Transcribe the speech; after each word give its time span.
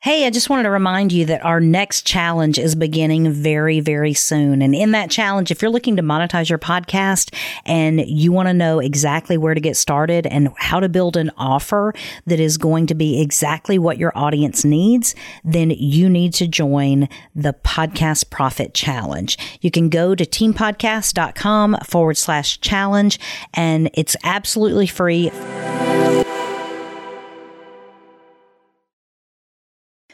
Hey, 0.00 0.26
I 0.26 0.30
just 0.30 0.48
wanted 0.48 0.62
to 0.62 0.70
remind 0.70 1.10
you 1.10 1.24
that 1.24 1.44
our 1.44 1.58
next 1.58 2.06
challenge 2.06 2.56
is 2.56 2.76
beginning 2.76 3.32
very, 3.32 3.80
very 3.80 4.14
soon. 4.14 4.62
And 4.62 4.72
in 4.72 4.92
that 4.92 5.10
challenge, 5.10 5.50
if 5.50 5.60
you're 5.60 5.72
looking 5.72 5.96
to 5.96 6.02
monetize 6.02 6.48
your 6.48 6.58
podcast 6.60 7.34
and 7.66 8.00
you 8.08 8.30
want 8.30 8.46
to 8.46 8.54
know 8.54 8.78
exactly 8.78 9.36
where 9.36 9.54
to 9.54 9.60
get 9.60 9.76
started 9.76 10.24
and 10.24 10.50
how 10.56 10.78
to 10.78 10.88
build 10.88 11.16
an 11.16 11.32
offer 11.36 11.92
that 12.26 12.38
is 12.38 12.58
going 12.58 12.86
to 12.86 12.94
be 12.94 13.20
exactly 13.20 13.76
what 13.76 13.98
your 13.98 14.16
audience 14.16 14.64
needs, 14.64 15.16
then 15.42 15.70
you 15.70 16.08
need 16.08 16.32
to 16.34 16.46
join 16.46 17.08
the 17.34 17.54
Podcast 17.64 18.30
Profit 18.30 18.74
Challenge. 18.74 19.36
You 19.60 19.72
can 19.72 19.88
go 19.88 20.14
to 20.14 20.24
teampodcast.com 20.24 21.76
forward 21.84 22.16
slash 22.16 22.60
challenge 22.60 23.18
and 23.52 23.90
it's 23.94 24.14
absolutely 24.22 24.86
free. 24.86 25.32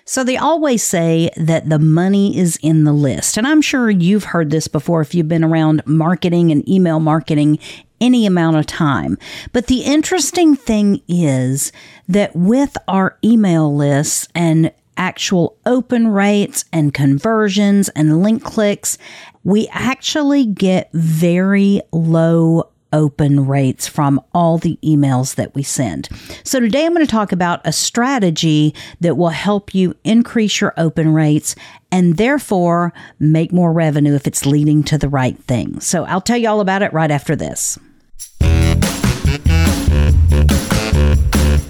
So 0.07 0.23
they 0.23 0.36
always 0.36 0.82
say 0.82 1.31
that 1.36 1.68
the 1.68 1.79
money 1.79 2.36
is 2.36 2.58
in 2.62 2.85
the 2.85 2.93
list. 2.93 3.36
And 3.36 3.46
I'm 3.46 3.62
sure 3.62 3.89
you've 3.89 4.25
heard 4.25 4.50
this 4.50 4.68
before 4.68 5.00
if 5.00 5.14
you've 5.14 5.29
been 5.29 5.45
around 5.45 5.82
marketing 5.86 6.50
and 6.50 6.68
email 6.68 7.00
marketing 7.00 7.58
any 8.00 8.26
amount 8.26 8.57
of 8.57 8.67
time. 8.67 9.17
But 9.53 9.67
the 9.67 9.81
interesting 9.81 10.57
thing 10.57 11.00
is 11.09 11.72
that 12.09 12.36
with 12.36 12.76
our 12.86 13.18
email 13.25 13.75
lists 13.75 14.29
and 14.35 14.72
actual 14.96 15.57
open 15.64 16.09
rates 16.09 16.64
and 16.73 16.93
conversions 16.93 17.89
and 17.90 18.23
link 18.23 18.45
clicks, 18.45 18.98
we 19.43 19.68
actually 19.73 20.46
get 20.46 20.90
very 20.93 21.81
low 21.93 22.71
open 22.94 23.46
rates 23.46 23.86
from 23.86 24.18
all 24.32 24.57
the 24.57 24.79
emails 24.82 25.34
that 25.34 25.54
we 25.54 25.62
send. 25.62 26.08
So 26.44 26.61
today 26.61 26.86
I'm 26.86 26.94
going 26.94 27.04
to 27.04 27.11
talk 27.11 27.32
about 27.32 27.61
a 27.67 27.72
strategy 27.72 28.75
that 29.00 29.17
will 29.17 29.30
help 29.30 29.75
you 29.75 29.94
increase 30.04 30.61
your 30.61 30.72
open 30.79 31.12
rates 31.12 31.54
and 31.90 32.17
therefore 32.17 32.95
make 33.19 33.53
more 33.53 33.72
revenue 33.72 34.15
if 34.15 34.27
it's 34.27 34.47
leading 34.47 34.83
to 34.84 34.97
the 34.97 35.09
right 35.09 35.37
thing. 35.41 35.81
So 35.81 36.05
I'll 36.05 36.20
tell 36.20 36.39
you 36.39 36.48
all 36.48 36.61
about 36.61 36.83
it 36.83 36.92
right 36.92 37.11
after 37.11 37.37
this. 37.37 37.78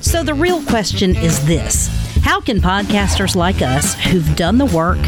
So 0.00 0.22
the 0.22 0.34
real 0.36 0.62
question 0.64 1.16
is 1.16 1.44
this 1.46 2.03
how 2.24 2.40
can 2.40 2.58
podcasters 2.58 3.36
like 3.36 3.60
us 3.60 3.92
who've 3.96 4.34
done 4.34 4.56
the 4.56 4.64
work, 4.64 4.98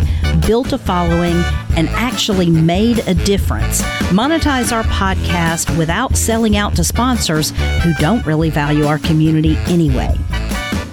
built 0.47 0.75
a 0.75 0.78
following, 0.78 1.42
and 1.75 1.89
actually 1.89 2.50
made 2.50 2.98
a 3.09 3.14
difference 3.14 3.81
monetize 4.12 4.70
our 4.70 4.83
podcast 4.83 5.75
without 5.78 6.14
selling 6.14 6.59
out 6.59 6.77
to 6.77 6.84
sponsors 6.84 7.53
who 7.83 7.94
don't 7.94 8.25
really 8.27 8.50
value 8.50 8.84
our 8.84 8.98
community 8.98 9.56
anyway? 9.64 10.14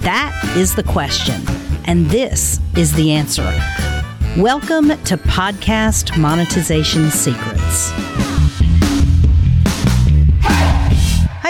That 0.00 0.32
is 0.56 0.74
the 0.74 0.82
question, 0.82 1.42
and 1.84 2.06
this 2.06 2.58
is 2.74 2.94
the 2.94 3.12
answer. 3.12 3.44
Welcome 4.38 4.88
to 4.88 5.18
Podcast 5.18 6.18
Monetization 6.18 7.10
Secrets. 7.10 7.92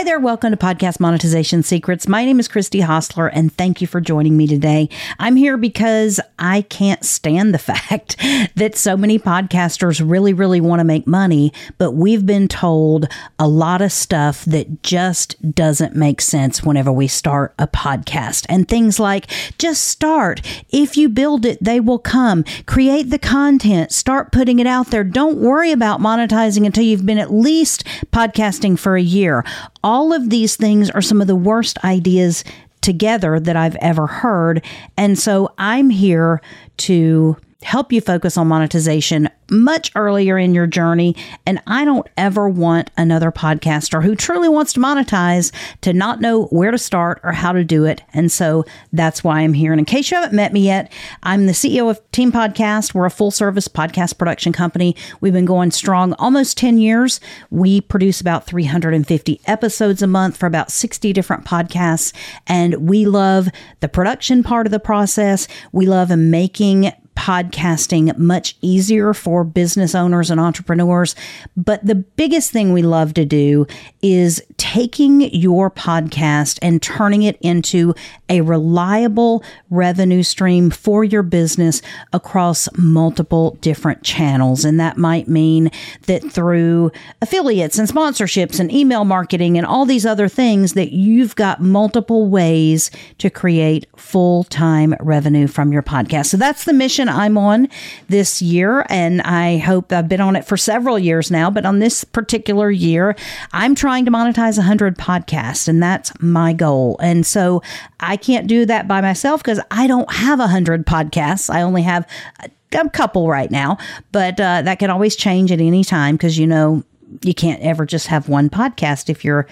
There. 0.05 0.20
Welcome 0.20 0.50
to 0.50 0.58
Podcast 0.58 1.00
Monetization 1.00 1.62
Secrets. 1.62 2.06
My 2.06 2.27
name 2.27 2.38
is 2.38 2.47
Christy 2.47 2.80
Hostler, 2.80 3.27
and 3.27 3.50
thank 3.50 3.80
you 3.80 3.86
for 3.86 4.02
joining 4.02 4.36
me 4.36 4.46
today. 4.46 4.91
I'm 5.19 5.34
here 5.34 5.56
because 5.56 6.20
I 6.38 6.61
can't 6.61 7.02
stand 7.02 7.55
the 7.55 7.58
fact 7.70 8.16
that 8.55 8.77
so 8.77 8.98
many 8.98 9.19
podcasters 9.19 10.06
really, 10.06 10.34
really 10.34 10.61
want 10.61 10.80
to 10.80 10.84
make 10.84 11.06
money, 11.06 11.55
but 11.78 11.92
we've 11.92 12.27
been 12.27 12.48
told 12.48 13.08
a 13.38 13.48
lot 13.48 13.80
of 13.80 13.92
stuff 13.92 14.44
that 14.44 14.83
just 14.83 15.55
doesn't 15.55 15.96
make 15.96 16.20
sense 16.20 16.62
whenever 16.62 16.92
we 16.92 17.06
start 17.06 17.55
a 17.58 17.66
podcast. 17.66 18.44
And 18.50 18.68
things 18.68 19.00
like 19.00 19.30
just 19.56 19.84
start. 19.84 20.42
If 20.68 20.98
you 20.98 21.08
build 21.08 21.46
it, 21.46 21.56
they 21.62 21.80
will 21.80 21.98
come. 21.98 22.44
Create 22.66 23.08
the 23.08 23.18
content, 23.18 23.91
start 23.91 24.33
putting 24.33 24.58
it 24.58 24.66
out 24.66 24.89
there. 24.89 25.02
Don't 25.02 25.39
worry 25.39 25.72
about 25.72 26.00
monetizing 26.00 26.66
until 26.66 26.84
you've 26.84 27.06
been 27.06 27.18
at 27.18 27.33
least 27.33 27.84
podcasting 28.12 28.79
for 28.79 28.96
a 28.96 29.02
year 29.02 29.45
all 29.84 30.12
of 30.12 30.30
these 30.30 30.56
things 30.56 30.90
are 30.90 31.02
some 31.02 31.20
of 31.20 31.28
the 31.28 31.36
worst 31.36 31.78
ideas 31.84 32.42
together 32.80 33.39
that 33.39 33.56
I've 33.56 33.77
ever 33.77 34.06
heard. 34.06 34.64
And 34.96 35.18
so 35.18 35.52
I'm 35.58 35.90
here 35.90 36.40
to 36.78 37.36
help 37.64 37.92
you 37.92 38.01
focus 38.01 38.36
on 38.36 38.47
monetization 38.47 39.29
much 39.51 39.91
earlier 39.95 40.39
in 40.39 40.55
your 40.55 40.67
journey. 40.67 41.17
And 41.47 41.61
I 41.67 41.85
don't 41.85 42.07
ever 42.17 42.48
want 42.48 42.91
another 42.97 43.30
podcaster 43.30 44.02
who 44.02 44.14
truly 44.14 44.48
wants 44.48 44.73
to 44.75 44.80
monetize 44.80 45.52
to 45.83 45.92
not 45.92 46.20
know 46.20 46.47
where 46.47 46.70
to 46.70 46.79
start 46.79 47.20
or 47.23 47.33
how 47.33 47.53
to 47.53 47.64
do 47.64 47.85
it. 47.85 48.03
And 48.13 48.30
so 48.30 48.64
that's 48.92 49.23
why 49.23 49.41
I'm 49.41 49.55
here. 49.55 49.73
And 49.73 49.79
in 49.79 49.85
case 49.85 50.11
you 50.11 50.17
haven't 50.17 50.36
met 50.36 50.53
me 50.53 50.61
yet, 50.61 50.92
I'm 51.23 51.47
the 51.47 51.53
CEO 51.53 51.91
of 51.91 52.01
Team 52.13 52.33
Podcast. 52.33 52.95
We're 52.95 53.07
a 53.07 53.11
full 53.11 53.30
service 53.30 53.69
podcast 53.69 54.19
production 54.19 54.53
company. 54.53 54.97
We've 55.20 55.33
been 55.33 55.45
going 55.45 55.70
strong 55.70 56.14
almost 56.14 56.57
10 56.58 56.79
years. 56.79 57.20
We 57.51 57.80
produce 57.80 58.20
about 58.20 58.47
350 58.47 59.41
episodes 59.47 60.03
a 60.03 60.07
month 60.07 60.36
for 60.36 60.47
about 60.47 60.70
60 60.70 61.13
different 61.13 61.45
podcasts. 61.45 62.13
And 62.47 62.89
we 62.89 63.07
love 63.07 63.48
the 63.80 63.89
production 63.89 64.42
part 64.42 64.67
of 64.67 64.70
the 64.70 64.80
process. 64.80 65.48
We 65.73 65.86
love 65.86 66.11
making 66.17 66.92
podcasting 67.17 68.17
much 68.19 68.57
easier 68.61 69.14
for 69.14 69.45
business 69.45 69.95
owners 69.95 70.30
and 70.30 70.41
entrepreneurs. 70.41 71.14
But 71.57 71.85
the 71.85 71.95
biggest 71.95 72.51
thing 72.51 72.73
we 72.73 72.83
love 72.83 73.14
to 73.14 73.25
do 73.25 73.67
is 74.02 74.42
taking 74.57 75.20
your 75.33 75.70
podcast 75.70 76.58
and 76.61 76.83
turning 76.83 77.23
it 77.23 77.39
into 77.41 77.95
a 78.29 78.41
reliable 78.41 79.42
revenue 79.70 80.23
stream 80.23 80.70
for 80.70 81.05
your 81.05 81.23
business 81.23 81.83
across 82.13 82.69
multiple 82.77 83.57
different 83.61 84.03
channels. 84.03 84.64
And 84.64 84.80
that 84.80 84.97
might 84.97 85.29
mean 85.29 85.70
that 86.07 86.23
through 86.30 86.91
affiliates 87.23 87.79
and 87.79 87.89
sponsorships 87.89 88.58
and 88.58 88.73
email 88.73 89.05
marketing 89.05 89.57
and 89.57 89.67
all 89.67 89.86
these 89.86 90.07
other 90.07 90.29
things 90.29 90.74
that 90.74 90.92
you've 90.92 91.36
got 91.36 91.61
multiple 91.61 92.29
ways 92.29 92.91
to 93.19 93.30
create 93.30 93.86
full-time 93.97 94.95
revenue 95.01 95.47
from 95.47 95.73
your 95.73 95.83
podcast. 95.83 96.27
So 96.27 96.36
that's 96.36 96.64
the 96.64 96.73
mission 96.73 97.04
I'm 97.09 97.37
on 97.39 97.69
this 98.09 98.41
year, 98.42 98.85
and 98.89 99.23
I 99.23 99.59
hope 99.59 99.92
I've 99.92 100.09
been 100.09 100.20
on 100.20 100.37
it 100.37 100.45
for 100.45 100.57
several 100.57 100.98
years 100.98 101.31
now. 101.31 101.51
But 101.51 101.67
on 101.67 101.79
this 101.79 102.05
particular 102.05 102.70
year, 102.70 103.17
I'm 103.53 103.75
trying 103.75 104.05
to 104.05 104.11
monetize 104.11 104.57
100 104.57 104.97
podcasts, 104.98 105.69
and 105.69 105.83
that's 105.83 106.13
my 106.20 106.53
goal. 106.53 106.97
And 107.01 107.27
so 107.27 107.63
I 108.01 108.17
can't 108.17 108.47
do 108.47 108.67
that 108.67 108.89
by 108.89 109.01
myself 109.01 109.42
because 109.42 109.61
I 109.70 109.87
don't 109.87 110.13
have 110.13 110.39
100 110.39 110.87
podcasts. 110.87 111.53
I 111.53 111.63
only 111.63 111.83
have 111.83 112.09
a, 112.42 112.51
a 112.79 112.89
couple 112.91 113.29
right 113.29 113.51
now, 113.51 113.79
but 114.13 114.41
uh, 114.41 114.63
that 114.63 114.79
can 114.79 114.91
always 114.91 115.17
change 115.17 115.53
at 115.53 115.61
any 115.61 115.85
time 115.85 116.17
because 116.17 116.39
you 116.39 116.47
know 116.47 116.83
you 117.23 117.35
can't 117.35 117.63
ever 117.63 117.86
just 117.86 118.09
have 118.09 118.29
one 118.29 118.51
podcast 118.51 119.09
if 119.09 119.25
you're 119.25 119.47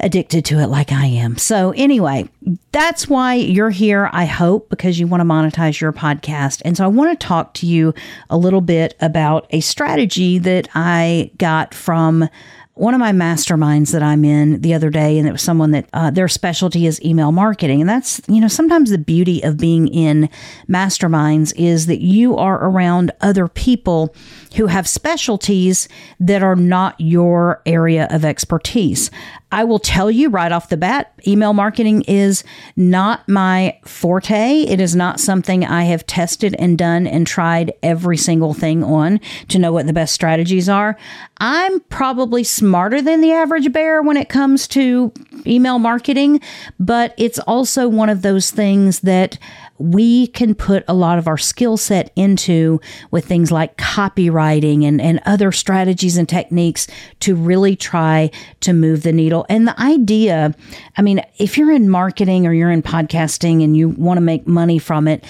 addicted 0.00 0.44
to 0.46 0.58
it 0.58 0.66
like 0.66 0.92
I 0.92 1.06
am. 1.06 1.36
So, 1.38 1.72
anyway, 1.76 2.28
that's 2.72 3.08
why 3.08 3.34
you're 3.34 3.70
here, 3.70 4.10
I 4.12 4.24
hope, 4.24 4.68
because 4.68 4.98
you 4.98 5.06
want 5.06 5.20
to 5.20 5.24
monetize 5.24 5.80
your 5.80 5.92
podcast. 5.92 6.62
And 6.64 6.76
so, 6.76 6.84
I 6.84 6.88
want 6.88 7.18
to 7.18 7.26
talk 7.26 7.54
to 7.54 7.66
you 7.66 7.94
a 8.28 8.36
little 8.36 8.60
bit 8.60 8.94
about 9.00 9.46
a 9.50 9.60
strategy 9.60 10.38
that 10.38 10.68
I 10.74 11.30
got 11.38 11.74
from 11.74 12.28
one 12.74 12.92
of 12.92 12.98
my 12.98 13.12
masterminds 13.12 13.92
that 13.92 14.02
I'm 14.02 14.24
in 14.24 14.60
the 14.60 14.74
other 14.74 14.90
day, 14.90 15.16
and 15.16 15.28
it 15.28 15.32
was 15.32 15.42
someone 15.42 15.70
that 15.70 15.88
uh, 15.92 16.10
their 16.10 16.26
specialty 16.26 16.86
is 16.86 17.02
email 17.04 17.30
marketing. 17.30 17.80
And 17.80 17.88
that's, 17.88 18.20
you 18.26 18.40
know, 18.40 18.48
sometimes 18.48 18.90
the 18.90 18.98
beauty 18.98 19.42
of 19.42 19.56
being 19.56 19.86
in 19.86 20.28
masterminds 20.68 21.54
is 21.56 21.86
that 21.86 22.00
you 22.00 22.36
are 22.36 22.64
around 22.64 23.12
other 23.20 23.46
people 23.46 24.14
who 24.56 24.66
have 24.66 24.88
specialties 24.88 25.88
that 26.18 26.42
are 26.42 26.56
not 26.56 26.96
your 26.98 27.62
area 27.64 28.08
of 28.10 28.24
expertise. 28.24 29.08
I 29.54 29.62
will 29.62 29.78
tell 29.78 30.10
you 30.10 30.30
right 30.30 30.50
off 30.50 30.68
the 30.68 30.76
bat, 30.76 31.12
email 31.28 31.52
marketing 31.52 32.02
is 32.08 32.42
not 32.74 33.28
my 33.28 33.78
forte. 33.84 34.62
It 34.62 34.80
is 34.80 34.96
not 34.96 35.20
something 35.20 35.64
I 35.64 35.84
have 35.84 36.04
tested 36.08 36.56
and 36.58 36.76
done 36.76 37.06
and 37.06 37.24
tried 37.24 37.72
every 37.80 38.16
single 38.16 38.52
thing 38.52 38.82
on 38.82 39.20
to 39.50 39.60
know 39.60 39.72
what 39.72 39.86
the 39.86 39.92
best 39.92 40.12
strategies 40.12 40.68
are. 40.68 40.96
I'm 41.38 41.78
probably 41.82 42.42
smarter 42.42 43.00
than 43.00 43.20
the 43.20 43.30
average 43.30 43.72
bear 43.72 44.02
when 44.02 44.16
it 44.16 44.28
comes 44.28 44.66
to 44.68 45.12
email 45.46 45.78
marketing, 45.78 46.40
but 46.80 47.14
it's 47.16 47.38
also 47.38 47.86
one 47.86 48.08
of 48.08 48.22
those 48.22 48.50
things 48.50 49.00
that 49.00 49.38
we 49.78 50.28
can 50.28 50.54
put 50.54 50.84
a 50.86 50.94
lot 50.94 51.18
of 51.18 51.26
our 51.26 51.38
skill 51.38 51.76
set 51.76 52.12
into 52.14 52.80
with 53.10 53.24
things 53.24 53.50
like 53.50 53.76
copywriting 53.76 54.84
and, 54.84 55.00
and 55.00 55.20
other 55.26 55.50
strategies 55.50 56.16
and 56.16 56.28
techniques 56.28 56.86
to 57.20 57.34
really 57.34 57.74
try 57.74 58.30
to 58.60 58.72
move 58.72 59.02
the 59.02 59.12
needle. 59.12 59.44
And 59.48 59.66
the 59.66 59.80
idea, 59.80 60.54
I 60.96 61.02
mean, 61.02 61.20
if 61.38 61.58
you're 61.58 61.72
in 61.72 61.88
marketing 61.88 62.46
or 62.46 62.52
you're 62.52 62.70
in 62.70 62.82
podcasting 62.82 63.64
and 63.64 63.76
you 63.76 63.88
want 63.90 64.18
to 64.18 64.22
make 64.22 64.46
money 64.46 64.78
from 64.78 65.08
it, 65.08 65.24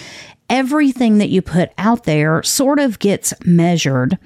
everything 0.51 1.19
that 1.19 1.31
you 1.31 1.41
put 1.41 1.71
out 1.79 2.05
there 2.05 2.43
sort 2.43 2.79
of 2.79 2.99
gets 2.99 3.33
measured 3.47 4.19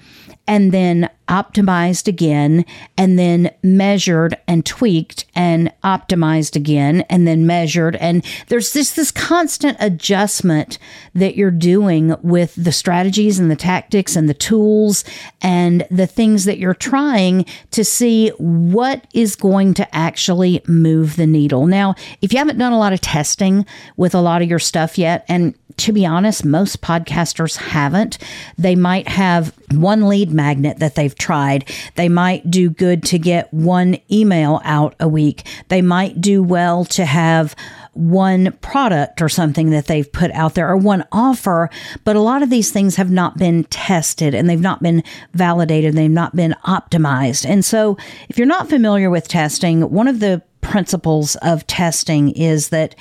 and 0.48 0.72
then 0.72 1.08
optimized 1.28 2.08
again 2.08 2.64
and 2.96 3.18
then 3.18 3.50
measured 3.62 4.36
and 4.46 4.64
tweaked 4.64 5.24
and 5.34 5.72
optimized 5.84 6.56
again 6.56 7.02
and 7.10 7.26
then 7.26 7.46
measured 7.46 7.96
and 7.96 8.24
there's 8.48 8.72
this 8.72 8.92
this 8.94 9.10
constant 9.10 9.76
adjustment 9.80 10.78
that 11.14 11.36
you're 11.36 11.50
doing 11.50 12.14
with 12.22 12.54
the 12.56 12.72
strategies 12.72 13.38
and 13.38 13.50
the 13.50 13.56
tactics 13.56 14.16
and 14.16 14.28
the 14.28 14.34
tools 14.34 15.04
and 15.42 15.86
the 15.90 16.06
things 16.06 16.44
that 16.44 16.58
you're 16.58 16.74
trying 16.74 17.44
to 17.70 17.84
see 17.84 18.28
what 18.38 19.06
is 19.14 19.36
going 19.36 19.74
to 19.74 19.94
actually 19.94 20.62
move 20.66 21.16
the 21.16 21.26
needle. 21.26 21.66
Now, 21.66 21.94
if 22.22 22.32
you 22.32 22.38
haven't 22.38 22.58
done 22.58 22.72
a 22.72 22.78
lot 22.78 22.92
of 22.92 23.00
testing 23.00 23.66
with 23.96 24.14
a 24.14 24.20
lot 24.20 24.42
of 24.42 24.48
your 24.48 24.58
stuff 24.58 24.98
yet 24.98 25.24
and 25.28 25.54
to 25.78 25.92
be 25.92 26.04
honest, 26.04 26.44
most 26.44 26.80
podcasters 26.82 27.56
haven't. 27.56 28.18
They 28.56 28.74
might 28.74 29.08
have 29.08 29.54
one 29.70 30.08
lead 30.08 30.32
magnet 30.32 30.80
that 30.80 30.96
they've 30.96 31.14
tried. 31.18 31.68
They 31.96 32.08
might 32.08 32.50
do 32.50 32.70
good 32.70 33.02
to 33.04 33.18
get 33.18 33.52
one 33.52 33.98
email 34.10 34.60
out 34.64 34.94
a 35.00 35.08
week. 35.08 35.46
They 35.68 35.82
might 35.82 36.20
do 36.20 36.42
well 36.42 36.84
to 36.86 37.04
have 37.04 37.54
one 37.98 38.52
product 38.60 39.20
or 39.20 39.28
something 39.28 39.70
that 39.70 39.86
they've 39.86 40.10
put 40.12 40.30
out 40.30 40.54
there 40.54 40.68
or 40.68 40.76
one 40.76 41.04
offer, 41.10 41.68
but 42.04 42.14
a 42.14 42.20
lot 42.20 42.42
of 42.42 42.50
these 42.50 42.70
things 42.70 42.94
have 42.94 43.10
not 43.10 43.36
been 43.36 43.64
tested 43.64 44.34
and 44.34 44.48
they've 44.48 44.60
not 44.60 44.82
been 44.82 45.02
validated, 45.34 45.94
they've 45.94 46.10
not 46.10 46.36
been 46.36 46.54
optimized. 46.64 47.44
And 47.44 47.64
so, 47.64 47.96
if 48.28 48.38
you're 48.38 48.46
not 48.46 48.68
familiar 48.68 49.10
with 49.10 49.26
testing, 49.26 49.90
one 49.90 50.06
of 50.06 50.20
the 50.20 50.42
principles 50.60 51.34
of 51.36 51.66
testing 51.66 52.30
is 52.30 52.68
that 52.68 52.94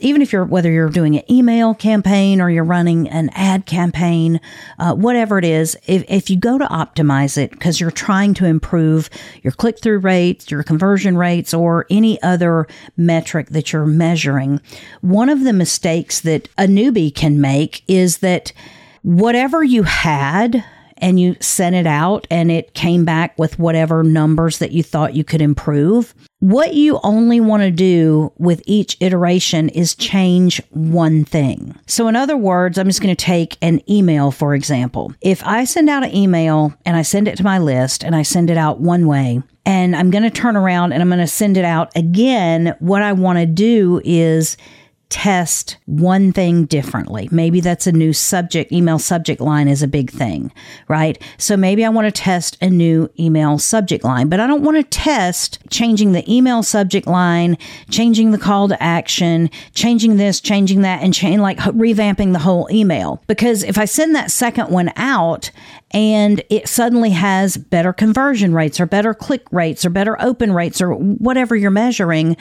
even 0.00 0.22
if 0.22 0.32
you're 0.32 0.44
whether 0.44 0.70
you're 0.70 0.88
doing 0.88 1.16
an 1.16 1.32
email 1.32 1.74
campaign 1.74 2.40
or 2.40 2.50
you're 2.50 2.64
running 2.64 3.08
an 3.08 3.30
ad 3.34 3.66
campaign 3.66 4.40
uh, 4.78 4.94
whatever 4.94 5.38
it 5.38 5.44
is 5.44 5.76
if, 5.86 6.04
if 6.08 6.30
you 6.30 6.36
go 6.36 6.58
to 6.58 6.66
optimize 6.66 7.38
it 7.38 7.50
because 7.50 7.80
you're 7.80 7.90
trying 7.90 8.34
to 8.34 8.44
improve 8.44 9.10
your 9.42 9.52
click-through 9.52 9.98
rates 9.98 10.50
your 10.50 10.62
conversion 10.62 11.16
rates 11.16 11.52
or 11.52 11.86
any 11.90 12.20
other 12.22 12.66
metric 12.96 13.48
that 13.50 13.72
you're 13.72 13.86
measuring 13.86 14.60
one 15.00 15.28
of 15.28 15.44
the 15.44 15.52
mistakes 15.52 16.20
that 16.20 16.48
a 16.58 16.64
newbie 16.64 17.14
can 17.14 17.40
make 17.40 17.82
is 17.88 18.18
that 18.18 18.52
whatever 19.02 19.62
you 19.62 19.84
had 19.84 20.64
and 20.98 21.20
you 21.20 21.36
sent 21.40 21.76
it 21.76 21.86
out 21.86 22.26
and 22.30 22.50
it 22.50 22.74
came 22.74 23.04
back 23.04 23.38
with 23.38 23.58
whatever 23.58 24.02
numbers 24.02 24.58
that 24.58 24.72
you 24.72 24.82
thought 24.82 25.14
you 25.14 25.24
could 25.24 25.42
improve. 25.42 26.14
What 26.40 26.74
you 26.74 27.00
only 27.02 27.40
want 27.40 27.62
to 27.62 27.70
do 27.70 28.32
with 28.38 28.62
each 28.66 28.96
iteration 29.00 29.68
is 29.70 29.94
change 29.94 30.62
one 30.70 31.24
thing. 31.24 31.74
So, 31.86 32.08
in 32.08 32.16
other 32.16 32.36
words, 32.36 32.78
I'm 32.78 32.86
just 32.86 33.00
going 33.00 33.14
to 33.14 33.24
take 33.24 33.56
an 33.62 33.80
email, 33.90 34.30
for 34.30 34.54
example. 34.54 35.12
If 35.20 35.42
I 35.44 35.64
send 35.64 35.88
out 35.88 36.04
an 36.04 36.14
email 36.14 36.74
and 36.84 36.96
I 36.96 37.02
send 37.02 37.26
it 37.26 37.36
to 37.38 37.44
my 37.44 37.58
list 37.58 38.04
and 38.04 38.14
I 38.14 38.22
send 38.22 38.50
it 38.50 38.58
out 38.58 38.80
one 38.80 39.06
way, 39.06 39.42
and 39.64 39.96
I'm 39.96 40.10
going 40.10 40.22
to 40.22 40.30
turn 40.30 40.56
around 40.56 40.92
and 40.92 41.02
I'm 41.02 41.08
going 41.08 41.18
to 41.18 41.26
send 41.26 41.56
it 41.56 41.64
out 41.64 41.90
again, 41.96 42.76
what 42.78 43.02
I 43.02 43.12
want 43.12 43.38
to 43.38 43.46
do 43.46 44.00
is 44.04 44.56
test 45.08 45.76
one 45.86 46.32
thing 46.32 46.64
differently. 46.64 47.28
Maybe 47.30 47.60
that's 47.60 47.86
a 47.86 47.92
new 47.92 48.12
subject, 48.12 48.72
email 48.72 48.98
subject 48.98 49.40
line 49.40 49.68
is 49.68 49.82
a 49.82 49.88
big 49.88 50.10
thing, 50.10 50.52
right? 50.88 51.22
So 51.38 51.56
maybe 51.56 51.84
I 51.84 51.90
want 51.90 52.06
to 52.06 52.10
test 52.22 52.58
a 52.60 52.68
new 52.68 53.08
email 53.18 53.58
subject 53.58 54.04
line, 54.04 54.28
but 54.28 54.40
I 54.40 54.48
don't 54.48 54.64
want 54.64 54.76
to 54.78 54.82
test 54.82 55.58
changing 55.70 56.12
the 56.12 56.24
email 56.32 56.62
subject 56.62 57.06
line, 57.06 57.56
changing 57.88 58.32
the 58.32 58.38
call 58.38 58.68
to 58.68 58.82
action, 58.82 59.48
changing 59.74 60.16
this, 60.16 60.40
changing 60.40 60.80
that, 60.82 61.02
and 61.02 61.14
change 61.14 61.40
like 61.40 61.58
revamping 61.58 62.32
the 62.32 62.40
whole 62.40 62.68
email. 62.70 63.22
Because 63.28 63.62
if 63.62 63.78
I 63.78 63.84
send 63.84 64.14
that 64.16 64.32
second 64.32 64.70
one 64.70 64.92
out 64.96 65.52
and 65.92 66.42
it 66.50 66.68
suddenly 66.68 67.10
has 67.10 67.56
better 67.56 67.92
conversion 67.92 68.52
rates 68.54 68.80
or 68.80 68.86
better 68.86 69.14
click 69.14 69.42
rates 69.52 69.84
or 69.84 69.90
better 69.90 70.20
open 70.20 70.52
rates 70.52 70.80
or 70.80 70.94
whatever 70.94 71.54
you're 71.54 71.70
measuring, 71.70 72.36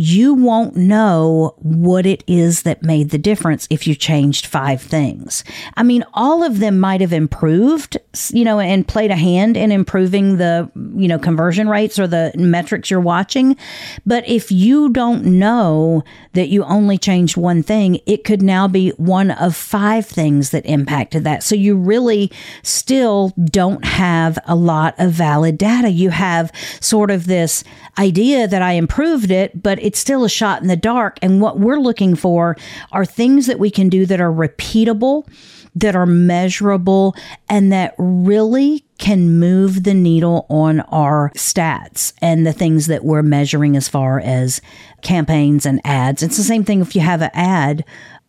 you 0.00 0.32
won't 0.32 0.76
know 0.76 1.52
what 1.56 2.06
it 2.06 2.22
is 2.28 2.62
that 2.62 2.84
made 2.84 3.10
the 3.10 3.18
difference 3.18 3.66
if 3.68 3.84
you 3.84 3.96
changed 3.96 4.46
five 4.46 4.80
things. 4.80 5.42
I 5.76 5.82
mean, 5.82 6.04
all 6.14 6.44
of 6.44 6.60
them 6.60 6.78
might 6.78 7.00
have 7.00 7.12
improved, 7.12 7.98
you 8.30 8.44
know, 8.44 8.60
and 8.60 8.86
played 8.86 9.10
a 9.10 9.16
hand 9.16 9.56
in 9.56 9.72
improving 9.72 10.36
the, 10.36 10.70
you 10.94 11.08
know, 11.08 11.18
conversion 11.18 11.68
rates 11.68 11.98
or 11.98 12.06
the 12.06 12.30
metrics 12.36 12.92
you're 12.92 13.00
watching. 13.00 13.56
But 14.06 14.24
if 14.28 14.52
you 14.52 14.90
don't 14.90 15.24
know 15.24 16.04
that 16.34 16.46
you 16.46 16.62
only 16.62 16.96
changed 16.96 17.36
one 17.36 17.64
thing, 17.64 17.98
it 18.06 18.22
could 18.22 18.40
now 18.40 18.68
be 18.68 18.90
one 18.90 19.32
of 19.32 19.56
five 19.56 20.06
things 20.06 20.50
that 20.50 20.64
impacted 20.64 21.24
that. 21.24 21.42
So 21.42 21.56
you 21.56 21.76
really 21.76 22.30
still 22.62 23.32
don't 23.46 23.84
have 23.84 24.38
a 24.46 24.54
lot 24.54 24.94
of 24.98 25.10
valid 25.10 25.58
data. 25.58 25.88
You 25.88 26.10
have 26.10 26.52
sort 26.80 27.10
of 27.10 27.26
this 27.26 27.64
idea 27.98 28.46
that 28.46 28.62
I 28.62 28.74
improved 28.74 29.32
it, 29.32 29.60
but 29.60 29.82
it's 29.88 29.98
still 29.98 30.22
a 30.22 30.28
shot 30.28 30.60
in 30.60 30.68
the 30.68 30.76
dark. 30.76 31.18
And 31.22 31.40
what 31.40 31.58
we're 31.58 31.80
looking 31.80 32.14
for 32.14 32.58
are 32.92 33.06
things 33.06 33.46
that 33.46 33.58
we 33.58 33.70
can 33.70 33.88
do 33.88 34.04
that 34.04 34.20
are 34.20 34.30
repeatable, 34.30 35.26
that 35.74 35.96
are 35.96 36.04
measurable, 36.04 37.16
and 37.48 37.72
that 37.72 37.94
really 37.96 38.84
can 38.98 39.38
move 39.38 39.84
the 39.84 39.94
needle 39.94 40.44
on 40.50 40.80
our 40.80 41.32
stats 41.34 42.12
and 42.20 42.46
the 42.46 42.52
things 42.52 42.86
that 42.88 43.02
we're 43.02 43.22
measuring 43.22 43.78
as 43.78 43.88
far 43.88 44.20
as 44.20 44.60
campaigns 45.00 45.64
and 45.64 45.80
ads. 45.84 46.22
It's 46.22 46.36
the 46.36 46.42
same 46.42 46.64
thing 46.64 46.82
if 46.82 46.94
you 46.94 47.00
have 47.00 47.22
an 47.22 47.30
ad 47.32 47.82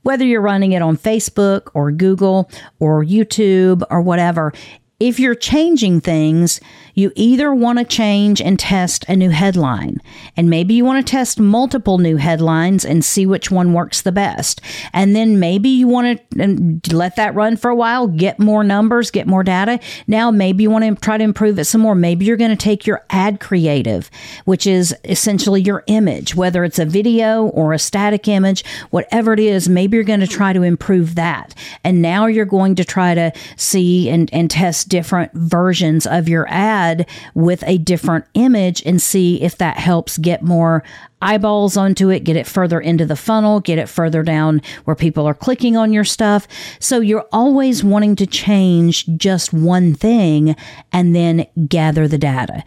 whether 0.04 0.24
you're 0.24 0.40
running 0.40 0.72
it 0.72 0.82
on 0.82 0.96
Facebook 0.96 1.70
or 1.74 1.92
Google 1.92 2.50
or 2.80 3.04
YouTube 3.04 3.84
or 3.92 4.02
whatever, 4.02 4.54
if 5.00 5.20
you're 5.20 5.36
changing 5.36 6.02
things, 6.02 6.60
you 7.00 7.12
either 7.16 7.54
want 7.54 7.80
to 7.80 7.86
change 7.86 8.42
and 8.42 8.60
test 8.60 9.06
a 9.08 9.16
new 9.16 9.30
headline, 9.30 10.02
and 10.36 10.50
maybe 10.50 10.74
you 10.74 10.86
want 10.86 11.06
to 11.06 11.12
test 11.12 11.40
multiple 11.40 11.98
new 11.98 12.18
headlines 12.18 12.86
and 12.86 13.04
see 13.04 13.26
which 13.26 13.50
one 13.50 13.74
works 13.74 14.02
the 14.02 14.12
best. 14.12 14.62
And 14.94 15.16
then 15.16 15.40
maybe 15.40 15.70
you 15.70 15.88
want 15.88 16.20
to 16.32 16.44
um, 16.44 16.82
let 16.92 17.16
that 17.16 17.34
run 17.36 17.58
for 17.58 17.70
a 17.70 17.76
while, 17.76 18.08
get 18.08 18.40
more 18.40 18.64
numbers, 18.64 19.12
get 19.12 19.28
more 19.28 19.44
data. 19.44 19.80
Now, 20.08 20.30
maybe 20.32 20.64
you 20.64 20.70
want 20.70 20.86
to 20.86 20.96
try 20.96 21.18
to 21.18 21.24
improve 21.24 21.58
it 21.58 21.66
some 21.66 21.82
more. 21.82 21.96
Maybe 21.96 22.26
you're 22.26 22.38
going 22.38 22.50
to 22.52 22.58
take 22.58 22.86
your 22.86 23.06
ad 23.10 23.40
creative, 23.40 24.12
which 24.46 24.68
is 24.68 24.96
essentially 25.06 25.62
your 25.62 25.84
image, 25.88 26.36
whether 26.36 26.64
it's 26.64 26.80
a 26.80 26.86
video 26.86 27.46
or 27.46 27.74
a 27.74 27.80
static 27.80 28.28
image, 28.28 28.66
whatever 28.90 29.34
it 29.34 29.40
is, 29.40 29.70
maybe 29.70 29.96
you're 29.96 30.04
going 30.04 30.20
to 30.20 30.28
try 30.28 30.52
to 30.52 30.64
improve 30.64 31.16
that. 31.16 31.56
And 31.84 32.02
now 32.02 32.26
you're 32.26 32.46
going 32.46 32.76
to 32.76 32.84
try 32.84 33.16
to 33.16 33.32
see 33.56 34.10
and, 34.10 34.30
and 34.34 34.52
test 34.52 34.90
different 34.90 35.32
versions 35.34 36.06
of 36.06 36.28
your 36.28 36.46
ad 36.50 36.89
with 37.34 37.64
a 37.66 37.78
different 37.78 38.26
image 38.34 38.82
and 38.86 39.02
see 39.02 39.42
if 39.42 39.58
that 39.58 39.78
helps 39.78 40.18
get 40.18 40.42
more 40.42 40.84
eyeballs 41.22 41.76
onto 41.76 42.10
it, 42.10 42.24
get 42.24 42.36
it 42.36 42.48
further 42.48 42.80
into 42.80 43.06
the 43.06 43.16
funnel, 43.16 43.60
get 43.60 43.78
it 43.78 43.90
further 43.90 44.24
down 44.24 44.62
where 44.86 44.96
people 44.96 45.26
are 45.26 45.34
clicking 45.34 45.76
on 45.76 45.92
your 45.92 46.04
stuff. 46.04 46.48
So 46.80 47.00
you're 47.00 47.28
always 47.32 47.84
wanting 47.84 48.16
to 48.18 48.26
change 48.26 49.06
just 49.18 49.54
one 49.54 49.94
thing 49.94 50.56
and 50.94 51.16
then 51.16 51.46
gather 51.68 52.08
the 52.08 52.18
data. 52.18 52.64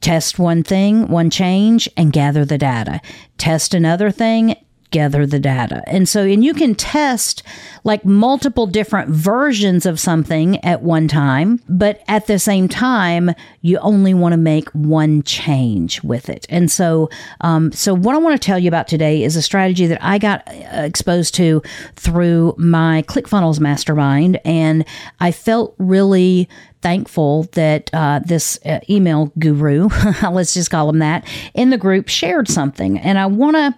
Test 0.00 0.38
one 0.38 0.62
thing, 0.62 1.08
one 1.08 1.30
change, 1.30 1.88
and 1.96 2.12
gather 2.12 2.44
the 2.44 2.58
data. 2.58 3.00
Test 3.38 3.72
another 3.72 4.10
thing, 4.10 4.54
gather 4.94 5.26
the 5.26 5.40
data. 5.40 5.82
And 5.88 6.08
so, 6.08 6.22
and 6.22 6.44
you 6.44 6.54
can 6.54 6.76
test 6.76 7.42
like 7.82 8.04
multiple 8.04 8.68
different 8.68 9.10
versions 9.10 9.86
of 9.86 9.98
something 9.98 10.64
at 10.64 10.82
one 10.82 11.08
time, 11.08 11.60
but 11.68 12.00
at 12.06 12.28
the 12.28 12.38
same 12.38 12.68
time, 12.68 13.32
you 13.60 13.76
only 13.78 14.14
want 14.14 14.34
to 14.34 14.36
make 14.36 14.68
one 14.70 15.24
change 15.24 16.00
with 16.04 16.28
it. 16.28 16.46
And 16.48 16.70
so, 16.70 17.10
um, 17.40 17.72
so 17.72 17.92
what 17.92 18.14
I 18.14 18.18
want 18.18 18.40
to 18.40 18.46
tell 18.46 18.58
you 18.58 18.68
about 18.68 18.86
today 18.86 19.24
is 19.24 19.34
a 19.34 19.42
strategy 19.42 19.86
that 19.86 19.98
I 20.00 20.18
got 20.18 20.46
uh, 20.46 20.82
exposed 20.82 21.34
to 21.34 21.60
through 21.96 22.54
my 22.56 23.02
ClickFunnels 23.08 23.58
mastermind, 23.58 24.40
and 24.44 24.84
I 25.18 25.32
felt 25.32 25.74
really 25.78 26.48
thankful 26.82 27.44
that 27.52 27.90
uh, 27.92 28.20
this 28.24 28.60
uh, 28.64 28.78
email 28.88 29.32
guru, 29.40 29.88
let's 30.30 30.54
just 30.54 30.70
call 30.70 30.88
him 30.88 31.00
that, 31.00 31.26
in 31.54 31.70
the 31.70 31.78
group 31.78 32.08
shared 32.08 32.46
something. 32.46 33.00
And 33.00 33.18
I 33.18 33.26
want 33.26 33.56
to 33.56 33.74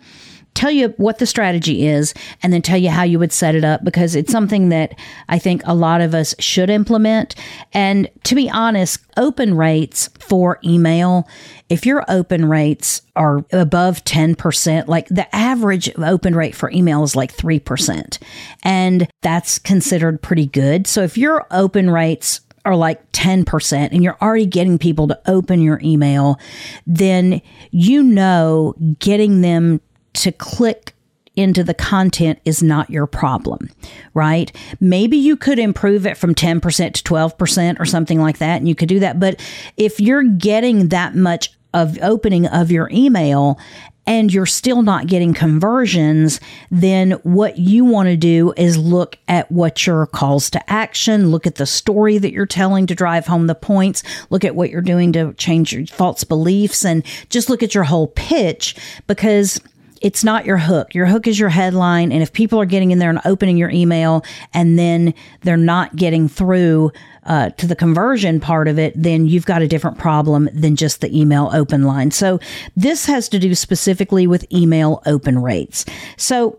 tell 0.57 0.71
you 0.71 0.89
what 0.97 1.19
the 1.19 1.27
strategy 1.27 1.87
is 1.87 2.15
and 2.43 2.53
then 2.53 2.63
tell 2.63 2.79
you 2.79 2.91
how 2.91 3.03
you 3.03 3.19
would 3.19 3.33
set 3.33 3.55
it 3.55 3.65
up 3.65 3.85
because 3.85 4.17
it's 4.17 4.33
something 4.33 4.71
that 4.71 4.99
I 5.29 5.39
think 5.39 5.63
a 5.65 5.75
lot 5.75 6.01
of 6.01 6.15
us 6.15 6.35
should 6.39 6.71
implement. 6.71 7.35
And 7.73 8.11
to 8.25 8.35
be 8.35 8.51
honest, 8.51 9.01
open 9.17 9.57
rates 9.57 10.09
for 10.19 10.59
email, 10.65 11.29
if 11.69 11.85
your 11.85 12.05
open 12.09 12.49
rates 12.49 13.03
are 13.15 13.45
above 13.53 14.03
10%, 14.05 14.89
like 14.89 15.09
the 15.09 15.35
average 15.35 15.91
open 15.99 16.35
rate 16.35 16.55
for 16.55 16.71
email 16.71 17.05
is 17.05 17.15
like 17.15 17.37
3%, 17.37 18.19
and 18.63 19.09
that's 19.23 19.59
considered 19.59 20.23
pretty 20.23 20.47
good. 20.47 20.87
So 20.87 21.03
if 21.03 21.19
your 21.19 21.47
open 21.51 21.91
rates 21.91 22.41
are 22.67 22.77
like 22.77 23.13
10% 23.13 23.89
and 23.93 24.03
you're 24.03 24.19
already 24.21 24.45
getting 24.45 24.77
people 24.77 25.07
to 25.07 25.21
open 25.27 25.63
your 25.63 25.81
email, 25.83 26.39
then 26.87 27.41
you 27.71 28.03
know 28.03 28.75
getting 28.99 29.41
them 29.41 29.81
to 30.16 30.32
click 30.32 30.94
into 31.37 31.62
the 31.62 31.75
content 31.75 32.38
is 32.44 32.62
not 32.62 32.90
your 32.90 33.06
problem, 33.06 33.68
right? 34.14 34.50
Maybe 34.80 35.18
you 35.18 35.37
could 35.37 35.58
improve 35.58 36.06
it 36.06 36.16
from 36.16 36.35
10% 36.35 36.92
to 36.94 37.02
12% 37.02 37.78
or 37.78 37.85
something 37.85 38.20
like 38.20 38.38
that, 38.38 38.56
and 38.56 38.68
you 38.68 38.75
could 38.75 38.88
do 38.88 39.00
that. 39.00 39.20
But 39.20 39.40
if 39.76 40.00
you're 40.00 40.25
getting 40.25 40.88
that 40.88 41.14
much 41.14 41.52
of 41.75 41.99
opening 42.00 42.46
of 42.46 42.70
your 42.70 42.88
email 42.90 43.58
and 44.06 44.32
you're 44.32 44.46
still 44.46 44.82
not 44.82 45.08
getting 45.08 45.35
conversions, 45.35 46.40
then 46.70 47.11
what 47.23 47.58
you 47.58 47.85
want 47.85 48.08
to 48.08 48.16
do 48.16 48.54
is 48.56 48.78
look 48.78 49.18
at 49.28 49.50
what 49.50 49.87
your 49.87 50.06
calls 50.06 50.49
to 50.49 50.70
action, 50.70 51.30
look 51.30 51.46
at 51.46 51.56
the 51.56 51.66
story 51.66 52.16
that 52.16 52.32
you're 52.32 52.46
telling 52.46 52.87
to 52.87 52.94
drive 52.94 53.26
home 53.26 53.46
the 53.46 53.54
points, 53.54 54.02
look 54.30 54.44
at 54.44 54.54
what 54.54 54.70
you're 54.70 54.80
doing 54.80 55.12
to 55.12 55.35
change 55.35 55.73
your 55.73 55.85
false 55.87 56.25
beliefs, 56.25 56.85
and 56.85 57.04
just 57.28 57.50
look 57.50 57.62
at 57.62 57.75
your 57.75 57.85
whole 57.85 58.06
pitch 58.06 58.76
because 59.08 59.61
it's 60.03 60.25
not 60.25 60.45
your 60.45 60.59
hook. 60.59 60.95
Your 60.95 61.07
hook 61.07 61.26
is 61.26 61.38
your 61.38 61.49
headline. 61.49 62.12
And 62.12 62.23
if 62.23 62.33
people 62.33 62.61
are 62.61 62.67
getting 62.67 62.91
in 62.91 62.99
there 62.99 63.11
and 63.11 63.21
opening 63.25 63.57
your 63.57 63.71
email 63.71 64.25
and 64.53 64.79
then 64.79 65.15
they're 65.43 65.57
not 65.57 65.97
getting 65.97 66.29
through 66.29 66.93
uh, 67.25 67.50
to 67.50 67.67
the 67.67 67.76
conversion 67.76 68.41
part 68.41 68.69
of 68.69 68.79
it, 68.79 68.93
then 68.97 69.26
you've 69.26 69.47
got 69.47 69.62
a 69.62 69.69
different 69.69 69.99
problem 69.99 70.49
than 70.53 70.76
just 70.76 71.00
the 71.00 71.19
email 71.19 71.50
open 71.53 71.83
line. 71.83 72.11
So 72.11 72.38
this 72.76 73.07
has 73.07 73.29
to 73.31 73.38
do 73.38 73.55
specifically 73.55 74.26
with 74.26 74.50
email 74.53 75.03
open 75.07 75.43
rates. 75.43 75.85
So 76.17 76.59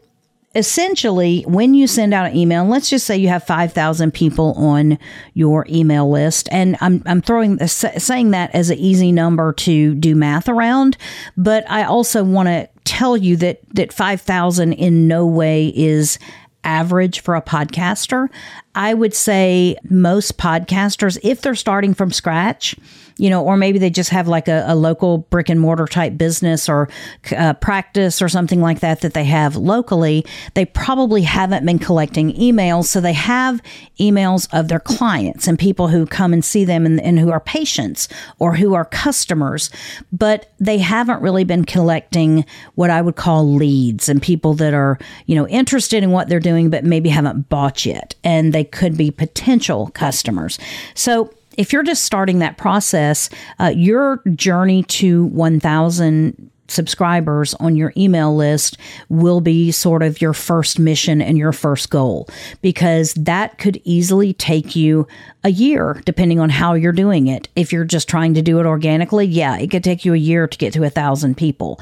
essentially, 0.56 1.44
when 1.48 1.74
you 1.74 1.88
send 1.88 2.14
out 2.14 2.28
an 2.28 2.36
email, 2.36 2.66
let's 2.66 2.90
just 2.90 3.06
say 3.06 3.18
you 3.18 3.28
have 3.28 3.44
5,000 3.44 4.14
people 4.14 4.54
on 4.54 4.98
your 5.34 5.66
email 5.70 6.10
list, 6.10 6.50
and 6.52 6.78
I'm, 6.82 7.04
I'm 7.06 7.22
throwing 7.22 7.62
uh, 7.62 7.68
saying 7.68 8.32
that 8.32 8.54
as 8.56 8.70
an 8.70 8.78
easy 8.78 9.12
number 9.12 9.54
to 9.54 9.94
do 9.96 10.16
math 10.16 10.50
around, 10.50 10.98
but 11.36 11.70
I 11.70 11.84
also 11.84 12.24
want 12.24 12.48
to 12.48 12.70
tell 12.86 13.18
you 13.18 13.36
that 13.38 13.62
that 13.76 13.94
5,000 13.94 14.74
in 14.74 15.08
no 15.08 15.26
way 15.26 15.72
is 15.76 16.18
average 16.64 17.22
for 17.22 17.36
a 17.36 17.42
podcaster. 17.42 18.30
I 18.78 18.94
would 18.94 19.16
say 19.16 19.76
most 19.90 20.38
podcasters, 20.38 21.18
if 21.24 21.42
they're 21.42 21.56
starting 21.56 21.96
from 21.96 22.12
scratch, 22.12 22.76
you 23.18 23.30
know, 23.32 23.44
or 23.44 23.58
maybe 23.58 23.80
they 23.80 23.90
just 23.90 24.12
have 24.12 24.28
like 24.28 24.48
a, 24.48 24.64
a 24.68 24.76
local 24.76 25.18
brick 25.18 25.50
and 25.50 25.60
mortar 25.60 25.88
type 25.88 26.18
business 26.18 26.70
or 26.70 26.88
uh, 27.36 27.54
practice 27.56 28.22
or 28.22 28.30
something 28.30 28.62
like 28.62 28.82
that 28.82 29.02
that 29.02 29.16
they 29.16 29.24
have 29.24 29.56
locally, 29.56 30.24
they 30.54 30.66
probably 30.66 31.24
haven't 31.24 31.66
been 31.66 31.80
collecting 31.80 32.32
emails. 32.34 32.86
So 32.86 33.02
they 33.02 33.14
have 33.14 33.62
emails 34.00 34.48
of 34.54 34.68
their 34.68 34.80
clients 34.80 35.48
and 35.48 35.58
people 35.58 35.88
who 35.88 36.06
come 36.06 36.32
and 36.32 36.46
see 36.46 36.64
them 36.64 36.86
and, 36.86 37.02
and 37.02 37.18
who 37.18 37.32
are 37.32 37.40
patients 37.40 38.08
or 38.38 38.56
who 38.56 38.76
are 38.76 38.86
customers, 38.86 39.72
but 40.12 40.54
they 40.60 40.78
haven't 40.78 41.22
really 41.24 41.44
been 41.44 41.66
collecting 41.66 42.46
what 42.76 42.92
I 42.92 43.02
would 43.02 43.16
call 43.16 43.52
leads 43.52 44.08
and 44.08 44.22
people 44.22 44.54
that 44.56 44.76
are, 44.76 45.00
you 45.26 45.36
know, 45.36 45.48
interested 45.48 46.04
in 46.04 46.12
what 46.12 46.30
they're 46.30 46.40
doing, 46.40 46.70
but 46.70 46.84
maybe 46.84 47.10
haven't 47.10 47.50
bought 47.50 47.84
yet. 47.84 48.14
And 48.24 48.54
they 48.54 48.64
could 48.72 48.98
be 48.98 49.12
potential 49.12 49.90
customers. 49.94 50.60
So 50.94 51.34
if 51.58 51.74
you're 51.74 51.84
just 51.84 52.06
starting 52.06 52.40
that 52.40 52.58
process, 52.58 53.30
uh, 53.60 53.74
your 53.76 54.22
journey 54.36 54.84
to 54.84 55.26
1,000 55.26 56.52
subscribers 56.68 57.54
on 57.56 57.76
your 57.76 57.94
email 57.96 58.36
list 58.36 58.78
will 59.10 59.42
be 59.42 59.72
sort 59.72 60.04
of 60.04 60.22
your 60.22 60.34
first 60.34 60.80
mission 60.80 61.22
and 61.22 61.38
your 61.38 61.54
first 61.54 61.90
goal 61.90 62.28
because 62.62 63.14
that 63.14 63.58
could 63.58 63.82
easily 63.86 64.34
take 64.34 64.76
you 64.76 65.08
a 65.44 65.50
year 65.50 66.02
depending 66.06 66.40
on 66.40 66.50
how 66.50 66.74
you're 66.74 66.92
doing 66.92 67.28
it 67.28 67.48
if 67.56 67.72
you're 67.72 67.86
just 67.86 68.10
trying 68.10 68.34
to 68.34 68.42
do 68.42 68.60
it 68.60 68.66
organically 68.66 69.26
yeah 69.26 69.58
it 69.58 69.72
could 69.72 69.84
take 69.84 70.04
you 70.04 70.14
a 70.14 70.18
year 70.18 70.46
to 70.48 70.58
get 70.58 70.74
to 70.74 70.84
a 70.84 70.90
thousand 70.90 71.38
people 71.38 71.80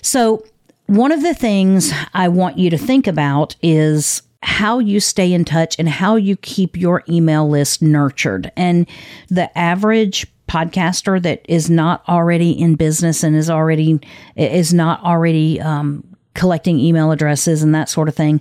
so 0.00 0.42
one 0.86 1.12
of 1.12 1.22
the 1.22 1.34
things 1.34 1.92
i 2.14 2.26
want 2.26 2.56
you 2.56 2.70
to 2.70 2.78
think 2.78 3.06
about 3.06 3.54
is 3.62 4.22
how 4.44 4.78
you 4.78 5.00
stay 5.00 5.32
in 5.32 5.44
touch 5.44 5.74
and 5.78 5.88
how 5.88 6.16
you 6.16 6.36
keep 6.36 6.76
your 6.76 7.02
email 7.08 7.48
list 7.48 7.80
nurtured. 7.80 8.52
And 8.56 8.86
the 9.28 9.56
average 9.58 10.26
podcaster 10.48 11.20
that 11.22 11.44
is 11.48 11.70
not 11.70 12.06
already 12.08 12.50
in 12.50 12.74
business 12.74 13.22
and 13.22 13.34
is 13.34 13.48
already 13.48 13.98
is 14.36 14.74
not 14.74 15.02
already 15.02 15.60
um, 15.60 16.04
collecting 16.34 16.78
email 16.78 17.10
addresses 17.10 17.62
and 17.62 17.74
that 17.74 17.88
sort 17.88 18.08
of 18.08 18.14
thing, 18.14 18.40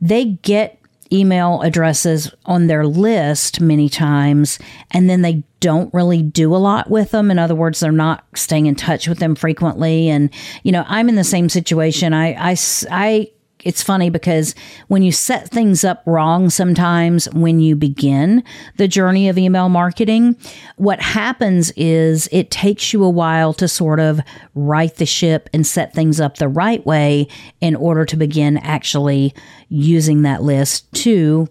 they 0.00 0.24
get 0.24 0.78
email 1.12 1.62
addresses 1.62 2.34
on 2.46 2.66
their 2.66 2.84
list 2.84 3.60
many 3.60 3.88
times 3.88 4.58
and 4.90 5.08
then 5.08 5.22
they 5.22 5.44
don't 5.60 5.94
really 5.94 6.20
do 6.20 6.54
a 6.54 6.58
lot 6.58 6.90
with 6.90 7.12
them. 7.12 7.30
In 7.30 7.38
other 7.38 7.54
words 7.54 7.78
they're 7.78 7.92
not 7.92 8.24
staying 8.34 8.66
in 8.66 8.74
touch 8.74 9.06
with 9.06 9.20
them 9.20 9.36
frequently. 9.36 10.08
And 10.08 10.30
you 10.64 10.72
know 10.72 10.84
i'm 10.88 11.08
in 11.08 11.14
the 11.14 11.22
same 11.22 11.48
situation. 11.48 12.12
I 12.12 12.34
i, 12.50 12.56
I 12.90 13.30
it's 13.66 13.82
funny 13.82 14.10
because 14.10 14.54
when 14.86 15.02
you 15.02 15.10
set 15.10 15.50
things 15.50 15.82
up 15.82 16.02
wrong 16.06 16.48
sometimes 16.48 17.26
when 17.34 17.58
you 17.58 17.74
begin 17.74 18.44
the 18.76 18.86
journey 18.86 19.28
of 19.28 19.36
email 19.36 19.68
marketing, 19.68 20.36
what 20.76 21.00
happens 21.00 21.72
is 21.72 22.28
it 22.30 22.50
takes 22.52 22.92
you 22.92 23.02
a 23.02 23.10
while 23.10 23.52
to 23.52 23.66
sort 23.66 23.98
of 23.98 24.20
right 24.54 24.94
the 24.94 25.04
ship 25.04 25.50
and 25.52 25.66
set 25.66 25.92
things 25.92 26.20
up 26.20 26.36
the 26.36 26.48
right 26.48 26.86
way 26.86 27.26
in 27.60 27.74
order 27.74 28.04
to 28.04 28.16
begin 28.16 28.56
actually 28.58 29.34
using 29.68 30.22
that 30.22 30.42
list 30.42 30.90
to 30.92 31.48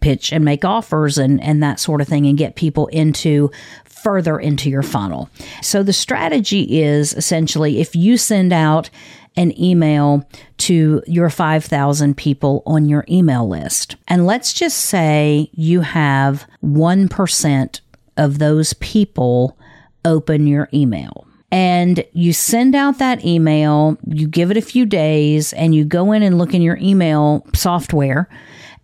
pitch 0.00 0.32
and 0.32 0.44
make 0.44 0.64
offers 0.64 1.18
and, 1.18 1.40
and 1.42 1.62
that 1.62 1.78
sort 1.78 2.00
of 2.00 2.08
thing 2.08 2.26
and 2.26 2.38
get 2.38 2.56
people 2.56 2.86
into 2.88 3.50
further 3.84 4.38
into 4.38 4.70
your 4.70 4.82
funnel. 4.82 5.28
So 5.60 5.82
the 5.82 5.92
strategy 5.92 6.80
is 6.80 7.12
essentially 7.14 7.80
if 7.80 7.94
you 7.94 8.16
send 8.16 8.52
out 8.52 8.90
an 9.38 9.58
email 9.58 10.28
to 10.58 11.00
your 11.06 11.30
5,000 11.30 12.16
people 12.16 12.64
on 12.66 12.88
your 12.88 13.04
email 13.08 13.48
list. 13.48 13.94
And 14.08 14.26
let's 14.26 14.52
just 14.52 14.78
say 14.78 15.48
you 15.52 15.82
have 15.82 16.44
1% 16.64 17.80
of 18.16 18.38
those 18.40 18.72
people 18.74 19.56
open 20.04 20.48
your 20.48 20.68
email. 20.74 21.24
And 21.52 22.04
you 22.12 22.32
send 22.32 22.74
out 22.74 22.98
that 22.98 23.24
email, 23.24 23.96
you 24.06 24.26
give 24.26 24.50
it 24.50 24.56
a 24.56 24.62
few 24.62 24.84
days, 24.84 25.52
and 25.52 25.72
you 25.72 25.84
go 25.84 26.10
in 26.10 26.24
and 26.24 26.36
look 26.36 26.52
in 26.52 26.60
your 26.60 26.76
email 26.78 27.46
software 27.54 28.28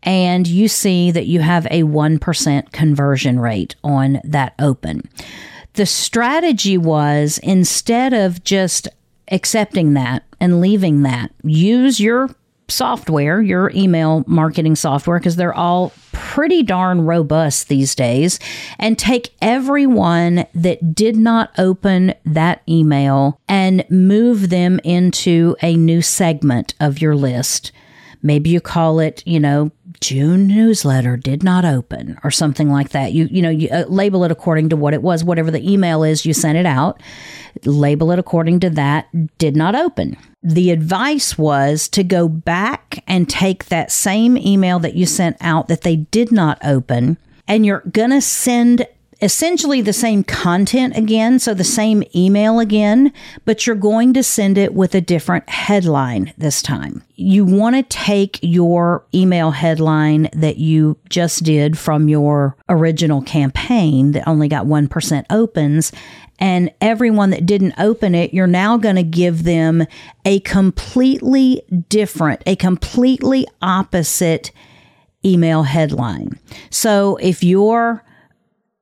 and 0.05 0.47
you 0.47 0.69
see 0.69 1.11
that 1.11 1.27
you 1.27 1.41
have 1.41 1.67
a 1.67 1.83
1% 1.83 2.73
conversion 2.73 3.41
rate 3.41 3.75
on 3.83 4.21
that 4.23 4.55
open. 4.59 5.09
The 5.75 5.87
strategy 5.87 6.79
was 6.79 7.39
instead 7.43 8.13
of 8.13 8.45
just 8.45 8.87
accepting 9.31 9.95
that 9.95 10.23
and 10.45 10.61
leaving 10.61 11.03
that. 11.05 11.31
Use 11.43 11.99
your 11.99 12.29
software, 12.69 13.41
your 13.41 13.71
email 13.75 14.25
marketing 14.27 14.77
software, 14.77 15.19
because 15.19 15.37
they're 15.37 15.55
all 15.55 15.95
pretty 16.13 16.63
darn 16.63 17.07
robust 17.07 17.69
these 17.69 17.95
days, 17.95 18.39
and 18.79 18.99
take 18.99 19.35
everyone 19.41 20.45
that 20.55 20.95
did 20.95 21.17
not 21.17 21.51
open 21.59 22.13
that 22.27 22.63
email 22.69 23.41
and 23.49 23.87
move 23.89 24.51
them 24.51 24.79
into 24.85 25.57
a 25.63 25.77
new 25.77 26.03
segment 26.03 26.75
of 26.79 27.01
your 27.01 27.17
list. 27.17 27.73
Maybe 28.23 28.51
you 28.51 28.61
call 28.61 29.01
it, 29.01 29.23
you 29.27 29.41
know, 29.41 29.71
June 30.01 30.47
newsletter 30.47 31.17
did 31.17 31.43
not 31.43 31.65
open 31.65 32.19
or 32.23 32.31
something 32.31 32.71
like 32.71 32.91
that. 32.91 33.13
You 33.13 33.27
you 33.31 33.41
know, 33.41 33.49
you 33.49 33.71
uh, 33.71 33.85
label 33.89 34.25
it 34.25 34.31
according 34.31 34.69
to 34.71 34.77
what 34.77 34.93
it 34.93 35.01
was, 35.01 35.25
whatever 35.25 35.51
the 35.51 35.73
email 35.73 36.03
is 36.03 36.27
you 36.27 36.35
sent 36.35 36.59
it 36.59 36.67
out 36.67 37.01
label 37.65 38.11
it 38.11 38.19
according 38.19 38.61
to 38.61 38.71
that, 38.71 39.09
did 39.39 39.57
not 39.57 39.75
open. 39.75 40.17
The 40.47 40.71
advice 40.71 41.39
was 41.39 41.89
to 41.89 42.05
go 42.05 42.29
back 42.29 43.03
and 43.09 43.29
take 43.29 43.65
that 43.67 43.91
same 43.91 44.37
email 44.37 44.79
that 44.81 44.95
you 44.95 45.07
sent 45.07 45.39
out 45.41 45.69
that 45.69 45.81
they 45.81 45.97
did 45.97 46.31
not 46.31 46.59
open, 46.63 47.17
and 47.49 47.65
you're 47.65 47.83
going 47.91 48.11
to 48.11 48.21
send 48.21 48.87
essentially 49.23 49.81
the 49.81 49.93
same 49.93 50.23
content 50.23 50.95
again, 50.97 51.39
so 51.39 51.55
the 51.55 51.65
same 51.65 52.03
email 52.15 52.61
again, 52.61 53.11
but 53.47 53.67
you're 53.67 53.75
going 53.75 54.13
to 54.13 54.23
send 54.23 54.59
it 54.59 54.75
with 54.75 54.95
a 54.95 55.01
different 55.01 55.49
headline 55.49 56.35
this 56.37 56.61
time. 56.61 57.03
You 57.17 57.47
want 57.47 57.77
to 57.77 57.83
take 57.85 58.39
your 58.43 59.05
email 59.15 59.53
headline 59.53 60.29
that 60.35 60.59
you 60.59 60.99
just 61.09 61.43
did 61.43 61.79
from 61.79 62.09
your 62.09 62.55
original 62.69 63.23
campaign 63.23 64.13
that 64.13 64.29
only 64.29 64.49
got 64.49 64.67
1% 64.67 65.25
opens 65.31 65.93
and 66.39 66.73
everyone 66.81 67.31
that 67.31 67.47
didn't 67.47 67.75
open 67.79 68.15
it, 68.15 68.35
you're 68.35 68.47
now 68.47 68.77
going 68.77 68.97
to 68.97 69.03
give 69.03 69.45
them 69.45 69.87
a 70.25 70.41
completely 70.41 71.63
different, 71.89 72.43
a 72.47 72.57
completely 72.57 73.47
opposite 73.63 74.51
email 75.25 75.63
headline. 75.63 76.39
So 76.71 77.17
if 77.17 77.43
you're 77.43 78.05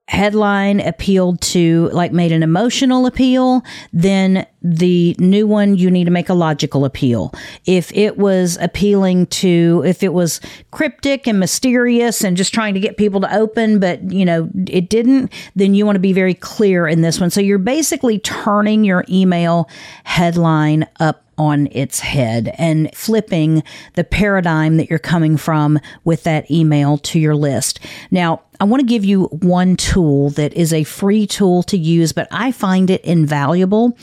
headline 0.08 0.80
appealed 0.80 1.40
to 1.40 1.88
like 1.92 2.12
made 2.12 2.32
an 2.32 2.42
emotional 2.42 3.06
appeal 3.06 3.62
then 3.92 4.44
the 4.60 5.14
new 5.18 5.46
one 5.46 5.76
you 5.76 5.90
need 5.90 6.04
to 6.04 6.10
make 6.10 6.28
a 6.28 6.34
logical 6.34 6.84
appeal. 6.84 7.32
If 7.66 7.92
it 7.92 8.16
was 8.18 8.58
appealing 8.60 9.26
to 9.26 9.82
if 9.86 10.02
it 10.02 10.12
was 10.12 10.40
cryptic 10.70 11.26
and 11.26 11.38
mysterious 11.38 12.24
and 12.24 12.36
just 12.36 12.52
trying 12.52 12.74
to 12.74 12.80
get 12.80 12.96
people 12.96 13.20
to 13.20 13.34
open 13.34 13.78
but 13.78 14.10
you 14.10 14.24
know 14.24 14.50
it 14.68 14.88
didn't 14.88 15.32
then 15.54 15.74
you 15.74 15.86
want 15.86 15.96
to 15.96 16.00
be 16.00 16.12
very 16.12 16.34
clear 16.34 16.86
in 16.86 17.02
this 17.02 17.20
one. 17.20 17.30
So 17.30 17.40
you're 17.40 17.58
basically 17.58 18.18
turning 18.18 18.84
your 18.84 19.04
email 19.08 19.68
headline 20.04 20.86
up 20.98 21.24
on 21.42 21.68
its 21.72 22.00
head 22.00 22.54
and 22.56 22.90
flipping 22.94 23.62
the 23.94 24.04
paradigm 24.04 24.76
that 24.76 24.88
you're 24.88 25.00
coming 25.00 25.36
from 25.36 25.80
with 26.04 26.22
that 26.22 26.48
email 26.50 26.96
to 26.98 27.18
your 27.18 27.34
list. 27.34 27.80
Now, 28.12 28.42
I 28.60 28.64
want 28.64 28.80
to 28.80 28.86
give 28.86 29.04
you 29.04 29.24
one 29.24 29.76
tool 29.76 30.30
that 30.30 30.54
is 30.54 30.72
a 30.72 30.84
free 30.84 31.26
tool 31.26 31.64
to 31.64 31.76
use, 31.76 32.12
but 32.12 32.28
I 32.30 32.52
find 32.52 32.88
it 32.90 33.04
invaluable, 33.04 33.98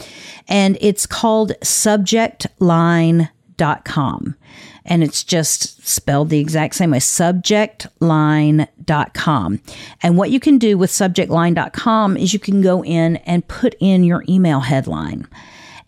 and 0.50 0.78
it's 0.82 1.06
called 1.06 1.54
subjectline.com 1.62 4.36
and 4.86 5.04
it's 5.04 5.24
just 5.24 5.88
spelled 5.88 6.30
the 6.30 6.40
exact 6.40 6.76
same 6.76 6.92
way 6.92 7.00
subjectline.com. 7.00 9.60
And 10.02 10.18
what 10.18 10.32
you 10.32 10.40
can 10.40 10.58
do 10.58 10.78
with 10.78 10.90
subjectline.com 10.90 12.16
is 12.18 12.34
you 12.34 12.40
can 12.40 12.62
go 12.62 12.84
in 12.84 13.18
and 13.18 13.48
put 13.48 13.76
in 13.80 14.04
your 14.04 14.24
email 14.28 14.62
headline 14.62 15.28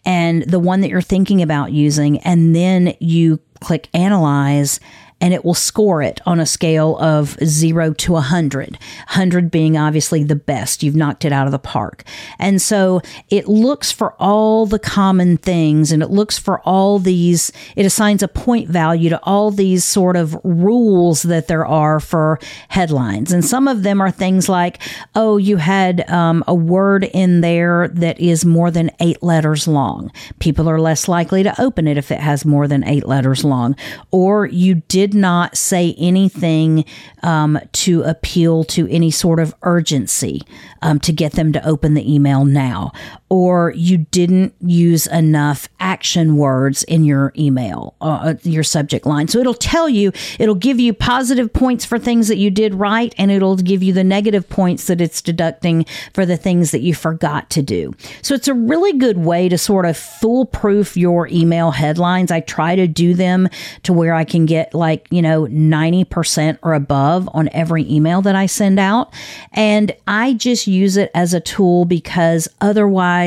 and 0.06 0.44
the 0.44 0.60
one 0.60 0.82
that 0.82 0.90
you're 0.90 1.02
thinking 1.02 1.42
about 1.42 1.72
using, 1.72 2.20
and 2.20 2.56
then 2.56 2.96
you 3.00 3.40
click 3.60 3.90
analyze 3.94 4.80
and 5.22 5.34
it 5.34 5.46
will 5.46 5.54
score 5.54 6.02
it 6.02 6.20
on 6.26 6.40
a 6.40 6.46
scale 6.46 6.98
of 6.98 7.38
zero 7.46 7.94
to 7.94 8.14
100. 8.14 8.72
100 8.72 9.52
being 9.52 9.78
obviously 9.78 10.24
the 10.24 10.36
best. 10.36 10.82
You've 10.82 10.96
knocked 10.96 11.24
it 11.24 11.32
out 11.32 11.46
of 11.46 11.52
the 11.52 11.60
park. 11.60 12.04
And 12.40 12.62
so 12.62 13.02
it 13.30 13.48
looks 13.48 13.92
for 13.92 14.14
all 14.20 14.66
the 14.66 14.80
common 14.80 15.38
things 15.38 15.92
and 15.92 16.02
it 16.02 16.10
looks 16.10 16.40
for 16.40 16.60
all 16.62 16.98
these, 16.98 17.52
it 17.76 17.86
assigns 17.86 18.24
a 18.24 18.28
point 18.28 18.68
value 18.68 19.10
to 19.10 19.20
all 19.24 19.52
these 19.52 19.86
sort 19.86 20.16
of 20.16 20.36
rules 20.44 21.22
that 21.24 21.48
there 21.48 21.66
are 21.66 22.00
for 22.00 22.40
headlines. 22.70 23.32
And 23.32 23.46
some 23.46 23.68
of 23.68 23.84
them 23.84 24.02
are 24.02 24.12
things 24.12 24.50
like, 24.50 24.82
oh, 25.16 25.38
you 25.38 25.58
had 25.58 26.10
um, 26.10 26.44
a 26.48 26.56
word 26.56 27.04
in 27.04 27.42
there 27.42 27.90
that 27.90 28.20
is 28.20 28.44
more 28.44 28.72
than 28.72 28.90
eight 29.00 29.22
letters 29.22 29.68
long. 29.68 30.12
People 30.40 30.68
are 30.68 30.80
less 30.80 31.08
likely 31.08 31.44
to 31.44 31.62
open 31.62 31.88
it 31.88 31.98
if 31.98 32.12
it 32.12 32.20
has 32.20 32.44
more 32.44 32.68
than 32.68 32.84
eight 32.86 33.06
letters 33.06 33.44
long. 33.44 33.76
Or 34.10 34.48
you 34.48 34.76
did 34.88 35.11
did 35.12 35.20
not 35.20 35.58
say 35.58 35.94
anything 35.98 36.86
um, 37.22 37.60
to 37.74 38.02
appeal 38.04 38.64
to 38.64 38.88
any 38.90 39.12
sort 39.12 39.40
of 39.40 39.54
urgency 39.64 40.42
um, 40.82 41.00
to 41.00 41.12
get 41.12 41.34
them 41.34 41.52
to 41.54 41.66
open 41.68 41.94
the 41.94 42.14
email 42.14 42.46
now, 42.46 42.92
or 43.32 43.74
you 43.76 43.98
didn't 43.98 44.54
use 44.62 45.08
enough 45.08 45.68
action 45.80 46.38
words 46.38 46.84
in 46.84 47.04
your 47.04 47.34
email, 47.36 47.96
uh, 48.00 48.06
uh, 48.06 48.34
your 48.44 48.64
subject 48.64 49.08
line. 49.08 49.28
So 49.28 49.40
it'll 49.40 49.56
tell 49.56 49.90
you, 49.90 50.12
it'll 50.38 50.54
give 50.54 50.80
you 50.80 50.94
positive 50.94 51.52
points 51.52 51.84
for 51.84 51.98
things 51.98 52.28
that 52.28 52.38
you 52.38 52.52
did 52.52 52.76
right, 52.76 53.14
and 53.18 53.32
it'll 53.32 53.56
give 53.56 53.82
you 53.82 53.94
the 53.94 54.04
negative 54.04 54.48
points 54.48 54.86
that 54.86 55.02
it's 55.02 55.22
deducting 55.22 55.86
for 56.14 56.26
the 56.26 56.38
things 56.38 56.70
that 56.72 56.82
you 56.82 56.94
forgot 56.94 57.50
to 57.50 57.64
do. 57.64 57.94
So 58.22 58.36
it's 58.36 58.48
a 58.48 58.54
really 58.54 58.94
good 58.94 59.18
way 59.18 59.50
to 59.50 59.58
sort 59.58 59.86
of 59.86 59.98
foolproof 59.98 60.96
your 60.96 61.28
email 61.30 61.72
headlines. 61.72 62.32
I 62.32 62.42
try 62.42 62.76
to 62.76 62.88
do 62.88 63.16
them 63.16 63.50
to 63.84 63.94
where 63.94 64.14
I 64.14 64.26
can 64.26 64.46
get 64.46 64.76
like 64.76 64.92
like, 64.92 65.08
you 65.10 65.22
know, 65.22 65.46
90% 65.46 66.60
or 66.64 66.74
above 66.74 67.30
on 67.34 67.50
every 67.54 67.90
email 67.90 68.22
that 68.22 68.36
I 68.36 68.46
send 68.46 68.80
out. 68.80 69.14
And 69.54 69.96
I 70.08 70.34
just 70.34 70.68
use 70.68 70.98
it 70.98 71.12
as 71.16 71.34
a 71.34 71.40
tool 71.40 71.86
because 71.86 72.50
otherwise, 72.60 73.21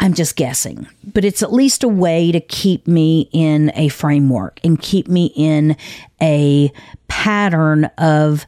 I'm 0.00 0.14
just 0.14 0.36
guessing, 0.36 0.86
but 1.12 1.24
it's 1.24 1.42
at 1.42 1.52
least 1.52 1.82
a 1.82 1.88
way 1.88 2.30
to 2.30 2.40
keep 2.40 2.86
me 2.86 3.28
in 3.32 3.72
a 3.74 3.88
framework 3.88 4.60
and 4.62 4.80
keep 4.80 5.08
me 5.08 5.32
in 5.34 5.76
a 6.22 6.72
pattern 7.08 7.86
of 7.98 8.46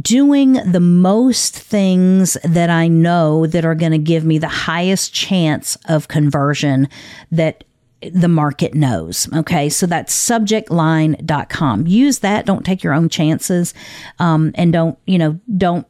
doing 0.00 0.52
the 0.52 0.80
most 0.80 1.58
things 1.58 2.36
that 2.44 2.70
I 2.70 2.88
know 2.88 3.46
that 3.46 3.64
are 3.64 3.74
going 3.74 3.92
to 3.92 3.98
give 3.98 4.24
me 4.24 4.38
the 4.38 4.48
highest 4.48 5.12
chance 5.12 5.76
of 5.86 6.08
conversion 6.08 6.88
that 7.32 7.64
the 8.12 8.28
market 8.28 8.74
knows. 8.74 9.32
Okay. 9.34 9.68
So 9.68 9.86
that's 9.86 10.14
subjectline.com. 10.14 11.86
Use 11.86 12.20
that. 12.20 12.46
Don't 12.46 12.64
take 12.64 12.82
your 12.82 12.94
own 12.94 13.08
chances. 13.08 13.74
Um, 14.18 14.52
and 14.54 14.72
don't, 14.72 14.98
you 15.06 15.18
know, 15.18 15.38
don't 15.56 15.86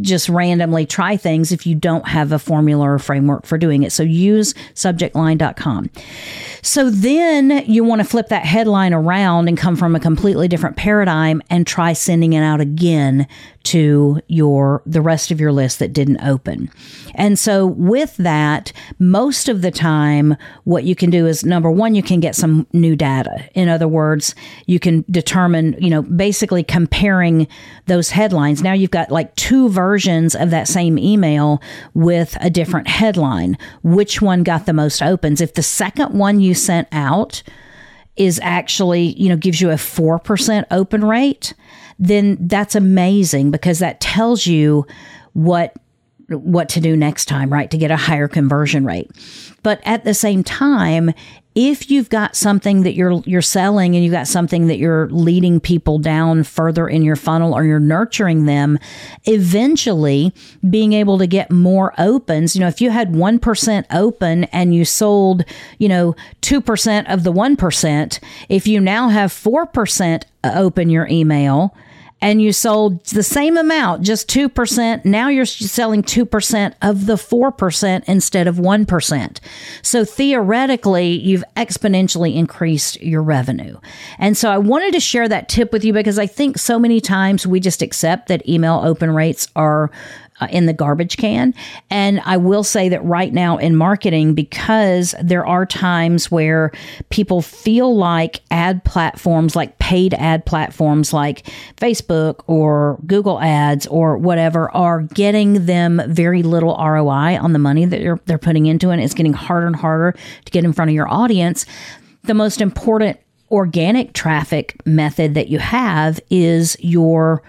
just 0.00 0.28
randomly 0.28 0.86
try 0.86 1.16
things 1.16 1.52
if 1.52 1.66
you 1.66 1.74
don't 1.74 2.08
have 2.08 2.32
a 2.32 2.38
formula 2.38 2.92
or 2.92 2.98
framework 2.98 3.44
for 3.44 3.58
doing 3.58 3.82
it. 3.82 3.92
So 3.92 4.02
use 4.02 4.54
subjectline.com. 4.74 5.90
So 6.62 6.90
then 6.90 7.64
you 7.66 7.84
want 7.84 8.00
to 8.00 8.06
flip 8.06 8.28
that 8.28 8.44
headline 8.44 8.94
around 8.94 9.48
and 9.48 9.58
come 9.58 9.76
from 9.76 9.94
a 9.94 10.00
completely 10.00 10.48
different 10.48 10.76
paradigm 10.76 11.42
and 11.50 11.66
try 11.66 11.92
sending 11.92 12.32
it 12.32 12.42
out 12.42 12.60
again 12.60 13.26
to 13.64 14.20
your 14.26 14.82
the 14.86 15.00
rest 15.00 15.30
of 15.30 15.40
your 15.40 15.52
list 15.52 15.78
that 15.78 15.92
didn't 15.92 16.20
open. 16.24 16.70
And 17.14 17.38
so 17.38 17.66
with 17.66 18.16
that, 18.16 18.72
most 18.98 19.48
of 19.48 19.62
the 19.62 19.70
time 19.70 20.36
what 20.64 20.84
you 20.84 20.94
can 20.94 21.10
do 21.10 21.26
is 21.26 21.44
number 21.44 21.70
1 21.70 21.94
you 21.94 22.02
can 22.02 22.20
get 22.20 22.34
some 22.34 22.66
new 22.72 22.96
data. 22.96 23.44
In 23.54 23.68
other 23.68 23.86
words, 23.86 24.34
you 24.66 24.80
can 24.80 25.04
determine, 25.10 25.76
you 25.78 25.90
know, 25.90 26.02
basically 26.02 26.64
comparing 26.64 27.46
those 27.86 28.10
headlines. 28.10 28.62
Now 28.62 28.72
you've 28.72 28.90
got 28.90 29.10
like 29.10 29.34
two 29.42 29.68
versions 29.68 30.36
of 30.36 30.50
that 30.50 30.68
same 30.68 30.96
email 30.96 31.60
with 31.94 32.36
a 32.40 32.48
different 32.48 32.86
headline. 32.86 33.58
Which 33.82 34.22
one 34.22 34.44
got 34.44 34.66
the 34.66 34.72
most 34.72 35.02
opens? 35.02 35.40
If 35.40 35.54
the 35.54 35.64
second 35.64 36.16
one 36.16 36.38
you 36.38 36.54
sent 36.54 36.86
out 36.92 37.42
is 38.14 38.38
actually, 38.40 39.20
you 39.20 39.28
know, 39.28 39.36
gives 39.36 39.60
you 39.60 39.70
a 39.70 39.74
4% 39.74 40.64
open 40.70 41.04
rate, 41.04 41.54
then 41.98 42.38
that's 42.42 42.76
amazing 42.76 43.50
because 43.50 43.80
that 43.80 44.00
tells 44.00 44.46
you 44.46 44.86
what 45.32 45.74
what 46.28 46.68
to 46.68 46.80
do 46.80 46.96
next 46.96 47.26
time, 47.26 47.52
right? 47.52 47.70
To 47.72 47.76
get 47.76 47.90
a 47.90 47.96
higher 47.96 48.28
conversion 48.28 48.86
rate. 48.86 49.10
But 49.64 49.80
at 49.84 50.04
the 50.04 50.14
same 50.14 50.44
time, 50.44 51.12
if 51.54 51.90
you've 51.90 52.08
got 52.08 52.34
something 52.34 52.82
that 52.82 52.94
you're 52.94 53.22
you're 53.26 53.42
selling 53.42 53.94
and 53.94 54.02
you've 54.02 54.12
got 54.12 54.26
something 54.26 54.68
that 54.68 54.78
you're 54.78 55.08
leading 55.10 55.60
people 55.60 55.98
down 55.98 56.44
further 56.44 56.88
in 56.88 57.02
your 57.02 57.16
funnel 57.16 57.54
or 57.54 57.64
you're 57.64 57.78
nurturing 57.78 58.46
them, 58.46 58.78
eventually 59.24 60.32
being 60.68 60.94
able 60.94 61.18
to 61.18 61.26
get 61.26 61.50
more 61.50 61.92
opens, 61.98 62.56
you 62.56 62.60
know, 62.60 62.68
if 62.68 62.80
you 62.80 62.90
had 62.90 63.12
1% 63.12 63.84
open 63.90 64.44
and 64.44 64.74
you 64.74 64.84
sold, 64.84 65.44
you 65.78 65.88
know, 65.88 66.16
2% 66.40 67.12
of 67.12 67.22
the 67.22 67.32
1%, 67.32 68.20
if 68.48 68.66
you 68.66 68.80
now 68.80 69.08
have 69.08 69.30
4% 69.30 70.22
open 70.44 70.88
your 70.88 71.06
email, 71.08 71.74
and 72.22 72.40
you 72.40 72.52
sold 72.52 73.04
the 73.06 73.24
same 73.24 73.56
amount, 73.56 74.02
just 74.02 74.30
2%. 74.30 75.04
Now 75.04 75.28
you're 75.28 75.44
selling 75.44 76.04
2% 76.04 76.74
of 76.80 77.06
the 77.06 77.16
4% 77.16 78.04
instead 78.06 78.46
of 78.46 78.56
1%. 78.56 79.38
So 79.82 80.04
theoretically, 80.04 81.08
you've 81.08 81.44
exponentially 81.56 82.36
increased 82.36 83.02
your 83.02 83.22
revenue. 83.22 83.76
And 84.18 84.38
so 84.38 84.50
I 84.50 84.58
wanted 84.58 84.92
to 84.94 85.00
share 85.00 85.28
that 85.28 85.48
tip 85.48 85.72
with 85.72 85.84
you 85.84 85.92
because 85.92 86.18
I 86.18 86.28
think 86.28 86.58
so 86.58 86.78
many 86.78 87.00
times 87.00 87.44
we 87.44 87.58
just 87.58 87.82
accept 87.82 88.28
that 88.28 88.48
email 88.48 88.80
open 88.84 89.10
rates 89.10 89.48
are 89.56 89.90
uh, 90.42 90.48
in 90.50 90.66
the 90.66 90.72
garbage 90.72 91.16
can. 91.16 91.54
And 91.90 92.20
I 92.24 92.36
will 92.36 92.64
say 92.64 92.88
that 92.88 93.04
right 93.04 93.32
now 93.32 93.56
in 93.58 93.76
marketing, 93.76 94.34
because 94.34 95.14
there 95.22 95.46
are 95.46 95.64
times 95.64 96.30
where 96.30 96.72
people 97.10 97.42
feel 97.42 97.96
like 97.96 98.40
ad 98.50 98.84
platforms, 98.84 99.54
like 99.54 99.78
paid 99.78 100.14
ad 100.14 100.44
platforms 100.44 101.12
like 101.12 101.46
Facebook 101.76 102.42
or 102.46 102.98
Google 103.06 103.40
Ads 103.40 103.86
or 103.86 104.16
whatever, 104.18 104.70
are 104.72 105.02
getting 105.02 105.66
them 105.66 106.02
very 106.08 106.42
little 106.42 106.76
ROI 106.76 107.38
on 107.38 107.52
the 107.52 107.58
money 107.58 107.84
that 107.84 108.00
they're, 108.00 108.20
they're 108.26 108.38
putting 108.38 108.66
into 108.66 108.90
it. 108.90 108.98
It's 108.98 109.14
getting 109.14 109.32
harder 109.32 109.66
and 109.66 109.76
harder 109.76 110.16
to 110.44 110.52
get 110.52 110.64
in 110.64 110.72
front 110.72 110.90
of 110.90 110.94
your 110.94 111.08
audience. 111.08 111.66
The 112.24 112.34
most 112.34 112.60
important 112.60 113.18
organic 113.50 114.14
traffic 114.14 114.80
method 114.86 115.34
that 115.34 115.48
you 115.48 115.58
have 115.58 116.18
is 116.30 116.76
your 116.80 117.42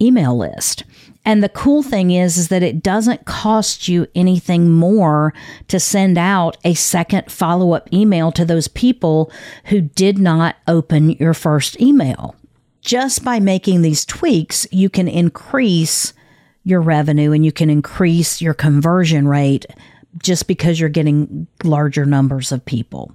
email 0.00 0.36
list. 0.36 0.84
And 1.24 1.42
the 1.42 1.48
cool 1.48 1.82
thing 1.82 2.10
is, 2.10 2.36
is 2.36 2.48
that 2.48 2.62
it 2.62 2.82
doesn't 2.82 3.24
cost 3.24 3.88
you 3.88 4.06
anything 4.14 4.70
more 4.70 5.32
to 5.68 5.80
send 5.80 6.18
out 6.18 6.56
a 6.64 6.74
second 6.74 7.30
follow 7.30 7.72
up 7.72 7.92
email 7.92 8.30
to 8.32 8.44
those 8.44 8.68
people 8.68 9.32
who 9.66 9.80
did 9.80 10.18
not 10.18 10.56
open 10.68 11.10
your 11.10 11.34
first 11.34 11.80
email. 11.80 12.36
Just 12.82 13.24
by 13.24 13.40
making 13.40 13.80
these 13.80 14.04
tweaks, 14.04 14.66
you 14.70 14.90
can 14.90 15.08
increase 15.08 16.12
your 16.64 16.82
revenue 16.82 17.32
and 17.32 17.44
you 17.44 17.52
can 17.52 17.70
increase 17.70 18.42
your 18.42 18.54
conversion 18.54 19.26
rate 19.26 19.64
just 20.22 20.46
because 20.46 20.78
you're 20.78 20.88
getting 20.90 21.46
larger 21.62 22.04
numbers 22.04 22.52
of 22.52 22.64
people 22.64 23.14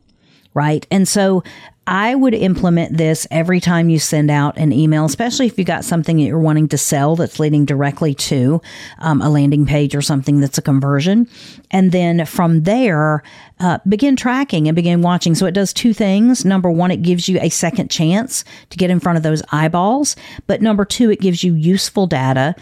right? 0.53 0.85
And 0.91 1.07
so 1.07 1.43
I 1.89 2.13
would 2.13 2.35
implement 2.35 2.95
this 2.95 3.25
every 3.31 3.59
time 3.59 3.89
you 3.89 3.97
send 3.97 4.29
out 4.29 4.59
an 4.59 4.71
email, 4.71 5.05
especially 5.05 5.47
if 5.47 5.57
you 5.57 5.63
got 5.63 5.83
something 5.83 6.17
that 6.17 6.23
you're 6.23 6.37
wanting 6.37 6.67
to 6.67 6.77
sell 6.77 7.15
that's 7.15 7.39
leading 7.39 7.65
directly 7.65 8.13
to 8.13 8.61
um, 8.99 9.23
a 9.23 9.29
landing 9.29 9.65
page 9.65 9.95
or 9.95 10.01
something 10.03 10.39
that's 10.39 10.59
a 10.59 10.61
conversion. 10.61 11.27
And 11.71 11.91
then 11.91 12.27
from 12.27 12.61
there, 12.61 13.23
uh, 13.59 13.79
begin 13.87 14.15
tracking 14.15 14.67
and 14.67 14.75
begin 14.75 15.01
watching. 15.01 15.33
So 15.33 15.47
it 15.47 15.53
does 15.53 15.73
two 15.73 15.95
things. 15.95 16.45
Number 16.45 16.69
one, 16.69 16.91
it 16.91 17.01
gives 17.01 17.27
you 17.27 17.39
a 17.41 17.49
second 17.49 17.89
chance 17.89 18.45
to 18.69 18.77
get 18.77 18.91
in 18.91 18.99
front 18.99 19.17
of 19.17 19.23
those 19.23 19.41
eyeballs. 19.51 20.15
But 20.45 20.61
number 20.61 20.85
two, 20.85 21.09
it 21.09 21.19
gives 21.19 21.43
you 21.43 21.55
useful 21.55 22.05
data 22.05 22.53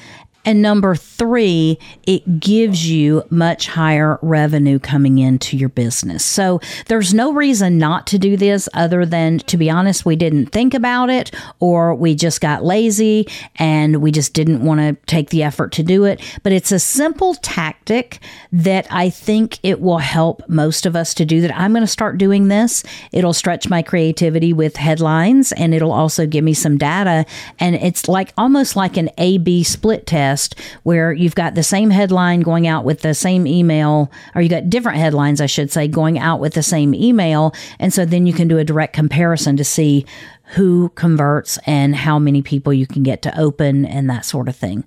And 0.47 0.62
number 0.62 0.95
three, 0.95 1.77
it 2.03 2.39
gives 2.39 2.89
you 2.89 3.23
much 3.29 3.67
higher 3.67 4.17
revenue 4.21 4.79
coming 4.79 5.17
into 5.17 5.57
your 5.57 5.67
business. 5.67 6.23
So 6.23 6.62
there's 6.86 7.13
no 7.13 7.33
reason 7.33 7.77
not 7.77 8.07
to 8.07 8.17
do 8.17 8.38
this 8.38 8.69
other 8.73 9.05
than, 9.05 9.39
to 9.39 9.57
be 9.57 9.69
honest, 9.69 10.05
we 10.05 10.15
didn't 10.15 10.47
think 10.53 10.73
about 10.73 11.10
it 11.10 11.36
or 11.60 11.93
we 11.93 12.15
just 12.15 12.39
got 12.39 12.63
lazy 12.63 13.27
and 13.57 13.97
we 13.97 14.10
just 14.10 14.33
didn't 14.33 14.63
want 14.63 14.79
to 14.79 14.95
take 15.05 15.31
the 15.31 15.43
effort 15.43 15.73
to 15.73 15.83
do 15.83 16.05
it. 16.05 16.21
But 16.43 16.53
it's 16.53 16.71
a 16.71 16.79
simple 16.79 17.36
tactic 17.36 18.19
that 18.53 18.88
I 18.89 19.10
think 19.10 19.60
it 19.63 19.81
will 19.81 19.97
help 19.97 20.47
most 20.47 20.86
of 20.86 20.95
us 20.95 21.13
to 21.15 21.25
do 21.25 21.41
that. 21.41 21.60
I'm 21.60 21.73
going 21.73 21.83
to 21.83 21.88
start 21.88 22.17
doing 22.17 22.47
this. 22.47 22.86
It'll 23.12 23.33
stretch 23.33 23.67
my 23.67 23.81
creativity 23.81 24.53
with 24.53 24.77
headlines 24.77 25.51
and 25.51 25.73
it'll 25.73 25.91
also 25.91 26.25
give 26.25 26.45
me 26.45 26.53
some 26.53 26.77
data. 26.77 27.25
And 27.60 27.75
it's 27.75 28.07
like 28.07 28.31
almost 28.38 28.77
like 28.77 28.95
an 28.95 29.10
A 29.17 29.39
B 29.39 29.65
split 29.65 30.07
test 30.07 30.37
where 30.84 31.12
you've 31.12 31.36
got 31.36 31.56
the 31.56 31.63
same 31.63 31.89
headline 31.89 32.41
going 32.41 32.67
out 32.67 32.86
with 32.86 33.02
the 33.02 33.13
same 33.13 33.45
email, 33.47 34.12
or 34.36 34.41
you 34.41 34.50
got 34.50 34.69
different 34.69 34.97
headlines, 34.97 35.41
I 35.41 35.45
should 35.45 35.71
say, 35.71 35.88
going 35.88 36.19
out 36.19 36.39
with 36.39 36.54
the 36.54 36.63
same 36.63 36.93
email. 36.93 37.54
And 37.80 37.93
so 37.93 38.06
then 38.06 38.26
you 38.26 38.34
can 38.34 38.47
do 38.47 38.58
a 38.58 38.63
direct 38.63 38.93
comparison 38.93 39.58
to 39.58 39.63
see 39.63 40.06
who 40.52 40.89
converts 40.89 41.60
and 41.65 41.95
how 41.95 42.19
many 42.19 42.41
people 42.41 42.73
you 42.73 42.88
can 42.88 43.04
get 43.04 43.21
to 43.23 43.39
open 43.39 43.86
and 43.86 44.10
that 44.10 44.26
sort 44.26 44.47
of 44.47 44.56
thing 44.56 44.86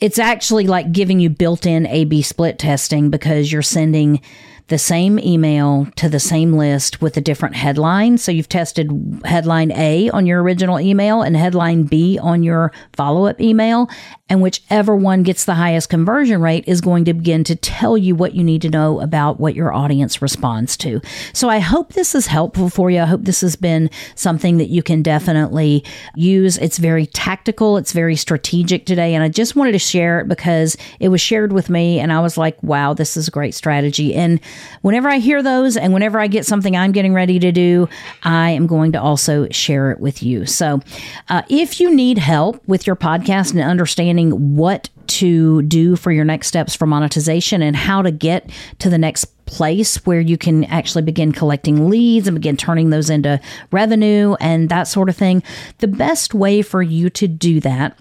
it's 0.00 0.18
actually 0.18 0.66
like 0.66 0.92
giving 0.92 1.20
you 1.20 1.28
built 1.28 1.66
in 1.66 1.86
A 1.86 2.04
B 2.04 2.22
split 2.22 2.58
testing 2.58 3.10
because 3.10 3.52
you're 3.52 3.62
sending 3.62 4.20
the 4.70 4.78
same 4.78 5.18
email 5.18 5.88
to 5.96 6.08
the 6.08 6.20
same 6.20 6.52
list 6.52 7.02
with 7.02 7.16
a 7.16 7.20
different 7.20 7.56
headline. 7.56 8.16
So 8.16 8.30
you've 8.30 8.48
tested 8.48 8.88
headline 9.24 9.72
A 9.72 10.08
on 10.10 10.26
your 10.26 10.42
original 10.42 10.78
email 10.78 11.22
and 11.22 11.36
headline 11.36 11.82
B 11.82 12.20
on 12.22 12.44
your 12.44 12.72
follow 12.92 13.26
up 13.26 13.40
email. 13.40 13.90
And 14.30 14.40
whichever 14.40 14.94
one 14.94 15.24
gets 15.24 15.44
the 15.44 15.54
highest 15.54 15.90
conversion 15.90 16.40
rate 16.40 16.64
is 16.68 16.80
going 16.80 17.04
to 17.06 17.14
begin 17.14 17.42
to 17.44 17.56
tell 17.56 17.98
you 17.98 18.14
what 18.14 18.34
you 18.34 18.44
need 18.44 18.62
to 18.62 18.70
know 18.70 19.00
about 19.00 19.40
what 19.40 19.56
your 19.56 19.74
audience 19.74 20.22
responds 20.22 20.76
to. 20.78 21.00
So 21.32 21.48
I 21.48 21.58
hope 21.58 21.92
this 21.92 22.14
is 22.14 22.28
helpful 22.28 22.70
for 22.70 22.90
you. 22.90 23.00
I 23.00 23.06
hope 23.06 23.24
this 23.24 23.40
has 23.40 23.56
been 23.56 23.90
something 24.14 24.58
that 24.58 24.68
you 24.68 24.84
can 24.84 25.02
definitely 25.02 25.84
use. 26.14 26.56
It's 26.58 26.78
very 26.78 27.06
tactical, 27.06 27.76
it's 27.76 27.92
very 27.92 28.14
strategic 28.14 28.86
today. 28.86 29.14
And 29.14 29.24
I 29.24 29.28
just 29.28 29.56
wanted 29.56 29.72
to 29.72 29.80
share 29.80 30.20
it 30.20 30.28
because 30.28 30.76
it 31.00 31.08
was 31.08 31.20
shared 31.20 31.52
with 31.52 31.68
me 31.68 31.98
and 31.98 32.12
I 32.12 32.20
was 32.20 32.38
like, 32.38 32.62
wow, 32.62 32.94
this 32.94 33.16
is 33.16 33.26
a 33.26 33.32
great 33.32 33.54
strategy. 33.54 34.14
And 34.14 34.40
whenever 34.82 35.08
I 35.08 35.18
hear 35.18 35.42
those 35.42 35.76
and 35.76 35.92
whenever 35.92 36.20
I 36.20 36.28
get 36.28 36.46
something 36.46 36.76
I'm 36.76 36.92
getting 36.92 37.14
ready 37.14 37.40
to 37.40 37.50
do, 37.50 37.88
I 38.22 38.50
am 38.50 38.68
going 38.68 38.92
to 38.92 39.00
also 39.00 39.48
share 39.50 39.90
it 39.90 39.98
with 39.98 40.22
you. 40.22 40.46
So 40.46 40.80
uh, 41.28 41.42
if 41.48 41.80
you 41.80 41.92
need 41.92 42.18
help 42.18 42.62
with 42.68 42.86
your 42.86 42.94
podcast 42.94 43.50
and 43.50 43.60
understanding 43.60 44.19
what 44.56 44.90
to 45.06 45.62
do 45.62 45.96
for 45.96 46.12
your 46.12 46.24
next 46.24 46.46
steps 46.46 46.76
for 46.76 46.86
monetization 46.86 47.62
and 47.62 47.74
how 47.74 48.02
to 48.02 48.10
get 48.10 48.50
to 48.78 48.88
the 48.90 48.98
next 48.98 49.24
place 49.46 49.96
where 50.06 50.20
you 50.20 50.38
can 50.38 50.64
actually 50.64 51.02
begin 51.02 51.32
collecting 51.32 51.90
leads 51.90 52.28
and 52.28 52.36
begin 52.36 52.56
turning 52.56 52.90
those 52.90 53.10
into 53.10 53.40
revenue 53.72 54.36
and 54.40 54.68
that 54.68 54.84
sort 54.84 55.08
of 55.08 55.16
thing. 55.16 55.42
The 55.78 55.88
best 55.88 56.34
way 56.34 56.62
for 56.62 56.82
you 56.82 57.10
to 57.10 57.26
do 57.26 57.58
that 57.60 57.98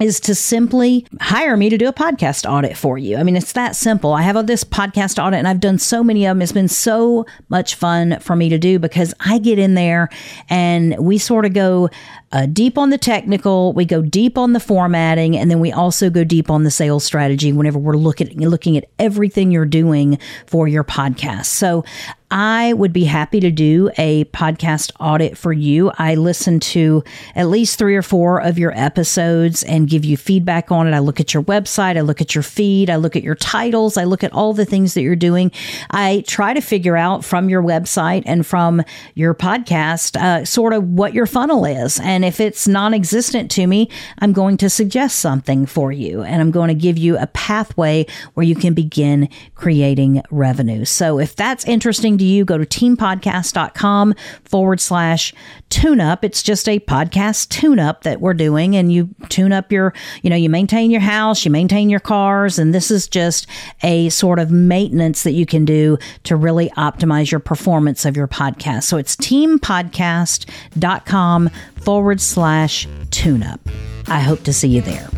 is 0.00 0.20
to 0.20 0.34
simply 0.34 1.06
hire 1.20 1.56
me 1.56 1.70
to 1.70 1.78
do 1.78 1.88
a 1.88 1.92
podcast 1.92 2.48
audit 2.50 2.76
for 2.76 2.98
you. 2.98 3.16
I 3.16 3.22
mean, 3.22 3.36
it's 3.36 3.52
that 3.52 3.74
simple. 3.74 4.12
I 4.12 4.22
have 4.22 4.46
this 4.46 4.62
podcast 4.62 5.22
audit 5.22 5.38
and 5.38 5.48
I've 5.48 5.60
done 5.60 5.78
so 5.78 6.04
many 6.04 6.26
of 6.26 6.36
them. 6.36 6.42
It's 6.42 6.52
been 6.52 6.68
so 6.68 7.24
much 7.48 7.76
fun 7.76 8.18
for 8.20 8.36
me 8.36 8.50
to 8.50 8.58
do 8.58 8.78
because 8.78 9.14
I 9.20 9.38
get 9.38 9.58
in 9.58 9.72
there 9.74 10.10
and 10.50 10.94
we 10.98 11.16
sort 11.16 11.46
of 11.46 11.54
go 11.54 11.88
uh, 12.32 12.46
deep 12.46 12.76
on 12.76 12.90
the 12.90 12.98
technical, 12.98 13.72
we 13.72 13.84
go 13.84 14.02
deep 14.02 14.36
on 14.36 14.52
the 14.52 14.60
formatting, 14.60 15.36
and 15.36 15.50
then 15.50 15.60
we 15.60 15.72
also 15.72 16.10
go 16.10 16.24
deep 16.24 16.50
on 16.50 16.64
the 16.64 16.70
sales 16.70 17.04
strategy 17.04 17.52
whenever 17.52 17.78
we're 17.78 17.96
looking 17.96 18.38
looking 18.38 18.76
at 18.76 18.84
everything 18.98 19.50
you're 19.50 19.64
doing 19.64 20.18
for 20.46 20.66
your 20.66 20.84
podcast. 20.84 21.46
So 21.46 21.84
I 22.30 22.72
would 22.72 22.92
be 22.92 23.04
happy 23.04 23.38
to 23.38 23.52
do 23.52 23.88
a 23.98 24.24
podcast 24.26 24.90
audit 24.98 25.38
for 25.38 25.52
you. 25.52 25.92
I 25.96 26.16
listen 26.16 26.58
to 26.60 27.04
at 27.36 27.46
least 27.46 27.78
three 27.78 27.94
or 27.94 28.02
four 28.02 28.40
of 28.40 28.58
your 28.58 28.72
episodes 28.76 29.62
and 29.62 29.88
give 29.88 30.04
you 30.04 30.16
feedback 30.16 30.72
on 30.72 30.88
it. 30.88 30.92
I 30.92 30.98
look 30.98 31.20
at 31.20 31.32
your 31.32 31.44
website, 31.44 31.96
I 31.96 32.00
look 32.00 32.20
at 32.20 32.34
your 32.34 32.42
feed, 32.42 32.90
I 32.90 32.96
look 32.96 33.14
at 33.14 33.22
your 33.22 33.36
titles, 33.36 33.96
I 33.96 34.04
look 34.04 34.24
at 34.24 34.32
all 34.32 34.54
the 34.54 34.64
things 34.64 34.94
that 34.94 35.02
you're 35.02 35.14
doing. 35.14 35.52
I 35.92 36.24
try 36.26 36.52
to 36.52 36.60
figure 36.60 36.96
out 36.96 37.24
from 37.24 37.48
your 37.48 37.62
website 37.62 38.24
and 38.26 38.44
from 38.44 38.82
your 39.14 39.32
podcast 39.32 40.20
uh, 40.20 40.44
sort 40.44 40.72
of 40.72 40.82
what 40.82 41.14
your 41.14 41.26
funnel 41.26 41.64
is. 41.64 42.00
And 42.00 42.24
if 42.26 42.40
it's 42.40 42.66
non 42.66 42.92
existent 42.92 43.50
to 43.52 43.66
me, 43.66 43.88
I'm 44.18 44.32
going 44.32 44.56
to 44.58 44.68
suggest 44.68 45.20
something 45.20 45.66
for 45.66 45.92
you 45.92 46.22
and 46.22 46.40
I'm 46.40 46.50
going 46.50 46.68
to 46.68 46.74
give 46.74 46.98
you 46.98 47.16
a 47.18 47.26
pathway 47.28 48.06
where 48.34 48.44
you 48.44 48.54
can 48.54 48.74
begin 48.74 49.28
creating 49.54 50.22
revenue. 50.30 50.84
So 50.84 51.18
if 51.18 51.36
that's 51.36 51.64
interesting, 51.66 52.18
to 52.18 52.24
you, 52.24 52.44
go 52.44 52.58
to 52.58 52.66
teampodcast.com 52.66 54.14
forward 54.44 54.80
slash 54.80 55.32
tune 55.70 56.00
up. 56.00 56.24
It's 56.24 56.42
just 56.42 56.68
a 56.68 56.80
podcast 56.80 57.48
tune 57.48 57.78
up 57.78 58.02
that 58.02 58.20
we're 58.20 58.34
doing. 58.34 58.76
And 58.76 58.92
you 58.92 59.08
tune 59.28 59.52
up 59.52 59.72
your, 59.72 59.94
you 60.22 60.30
know, 60.30 60.36
you 60.36 60.48
maintain 60.48 60.90
your 60.90 61.00
house, 61.00 61.44
you 61.44 61.50
maintain 61.50 61.90
your 61.90 62.00
cars. 62.00 62.58
And 62.58 62.74
this 62.74 62.90
is 62.90 63.06
just 63.08 63.46
a 63.82 64.08
sort 64.10 64.38
of 64.38 64.50
maintenance 64.50 65.22
that 65.24 65.32
you 65.32 65.46
can 65.46 65.64
do 65.64 65.98
to 66.24 66.36
really 66.36 66.68
optimize 66.70 67.30
your 67.30 67.40
performance 67.40 68.04
of 68.04 68.16
your 68.16 68.28
podcast. 68.28 68.84
So 68.84 68.96
it's 68.96 69.16
teampodcast.com 69.16 71.50
forward 71.86 72.20
slash 72.20 72.88
tune 73.12 73.44
up. 73.44 73.60
I 74.08 74.18
hope 74.18 74.42
to 74.42 74.52
see 74.52 74.66
you 74.66 74.80
there. 74.80 75.08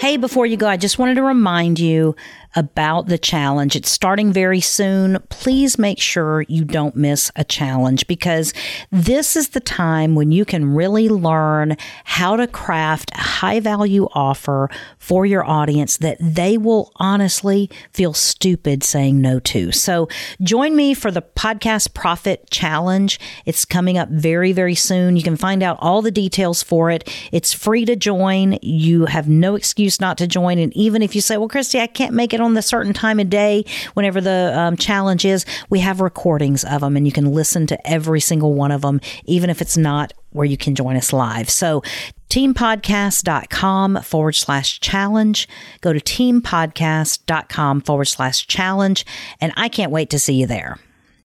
Hey, 0.00 0.16
before 0.16 0.46
you 0.46 0.56
go, 0.56 0.68
I 0.68 0.76
just 0.76 0.98
wanted 0.98 1.14
to 1.16 1.22
remind 1.22 1.78
you 1.80 2.14
about 2.56 3.06
the 3.06 3.18
challenge. 3.18 3.76
It's 3.76 3.90
starting 3.90 4.32
very 4.32 4.60
soon. 4.60 5.18
Please 5.28 5.78
make 5.78 6.00
sure 6.00 6.42
you 6.48 6.64
don't 6.64 6.96
miss 6.96 7.30
a 7.36 7.44
challenge 7.44 8.06
because 8.06 8.52
this 8.90 9.36
is 9.36 9.50
the 9.50 9.60
time 9.60 10.14
when 10.14 10.32
you 10.32 10.44
can 10.44 10.74
really 10.74 11.08
learn 11.08 11.76
how 12.04 12.34
to 12.36 12.46
craft 12.46 13.10
a 13.14 13.20
high 13.20 13.60
value 13.60 14.08
offer 14.12 14.70
for 14.98 15.26
your 15.26 15.44
audience 15.44 15.98
that 15.98 16.16
they 16.20 16.56
will 16.56 16.90
honestly 16.96 17.70
feel 17.92 18.14
stupid 18.14 18.82
saying 18.82 19.20
no 19.20 19.38
to. 19.38 19.70
So 19.70 20.08
join 20.40 20.74
me 20.74 20.94
for 20.94 21.10
the 21.10 21.22
Podcast 21.22 21.92
Profit 21.92 22.50
Challenge. 22.50 23.20
It's 23.44 23.64
coming 23.64 23.98
up 23.98 24.08
very, 24.08 24.52
very 24.52 24.74
soon. 24.74 25.16
You 25.16 25.22
can 25.22 25.36
find 25.36 25.62
out 25.62 25.76
all 25.80 26.00
the 26.00 26.10
details 26.10 26.62
for 26.62 26.90
it. 26.90 27.08
It's 27.32 27.52
free 27.52 27.84
to 27.84 27.96
join. 27.96 28.58
You 28.62 29.04
have 29.06 29.28
no 29.28 29.54
excuse 29.54 30.00
not 30.00 30.16
to 30.18 30.26
join. 30.26 30.58
And 30.58 30.74
even 30.74 31.02
if 31.02 31.14
you 31.14 31.20
say, 31.20 31.36
well, 31.36 31.48
Christy, 31.48 31.80
I 31.80 31.86
can't 31.86 32.14
make 32.14 32.32
it 32.32 32.40
on 32.46 32.54
the 32.54 32.62
certain 32.62 32.94
time 32.94 33.20
of 33.20 33.28
day, 33.28 33.64
whenever 33.94 34.20
the 34.20 34.52
um, 34.58 34.76
challenge 34.76 35.24
is, 35.24 35.44
we 35.68 35.80
have 35.80 36.00
recordings 36.00 36.64
of 36.64 36.80
them 36.80 36.96
and 36.96 37.06
you 37.06 37.12
can 37.12 37.32
listen 37.32 37.66
to 37.66 37.86
every 37.86 38.20
single 38.20 38.54
one 38.54 38.72
of 38.72 38.80
them, 38.80 39.00
even 39.26 39.50
if 39.50 39.60
it's 39.60 39.76
not 39.76 40.14
where 40.30 40.46
you 40.46 40.56
can 40.56 40.74
join 40.74 40.96
us 40.96 41.12
live. 41.12 41.50
So 41.50 41.82
teampodcast.com 42.30 44.02
forward 44.02 44.32
slash 44.32 44.80
challenge. 44.80 45.48
Go 45.80 45.92
to 45.92 46.00
teampodcast.com 46.00 47.80
forward 47.82 48.04
slash 48.06 48.46
challenge. 48.46 49.06
And 49.40 49.52
I 49.56 49.68
can't 49.68 49.92
wait 49.92 50.10
to 50.10 50.18
see 50.18 50.34
you 50.34 50.46
there. 50.46 50.78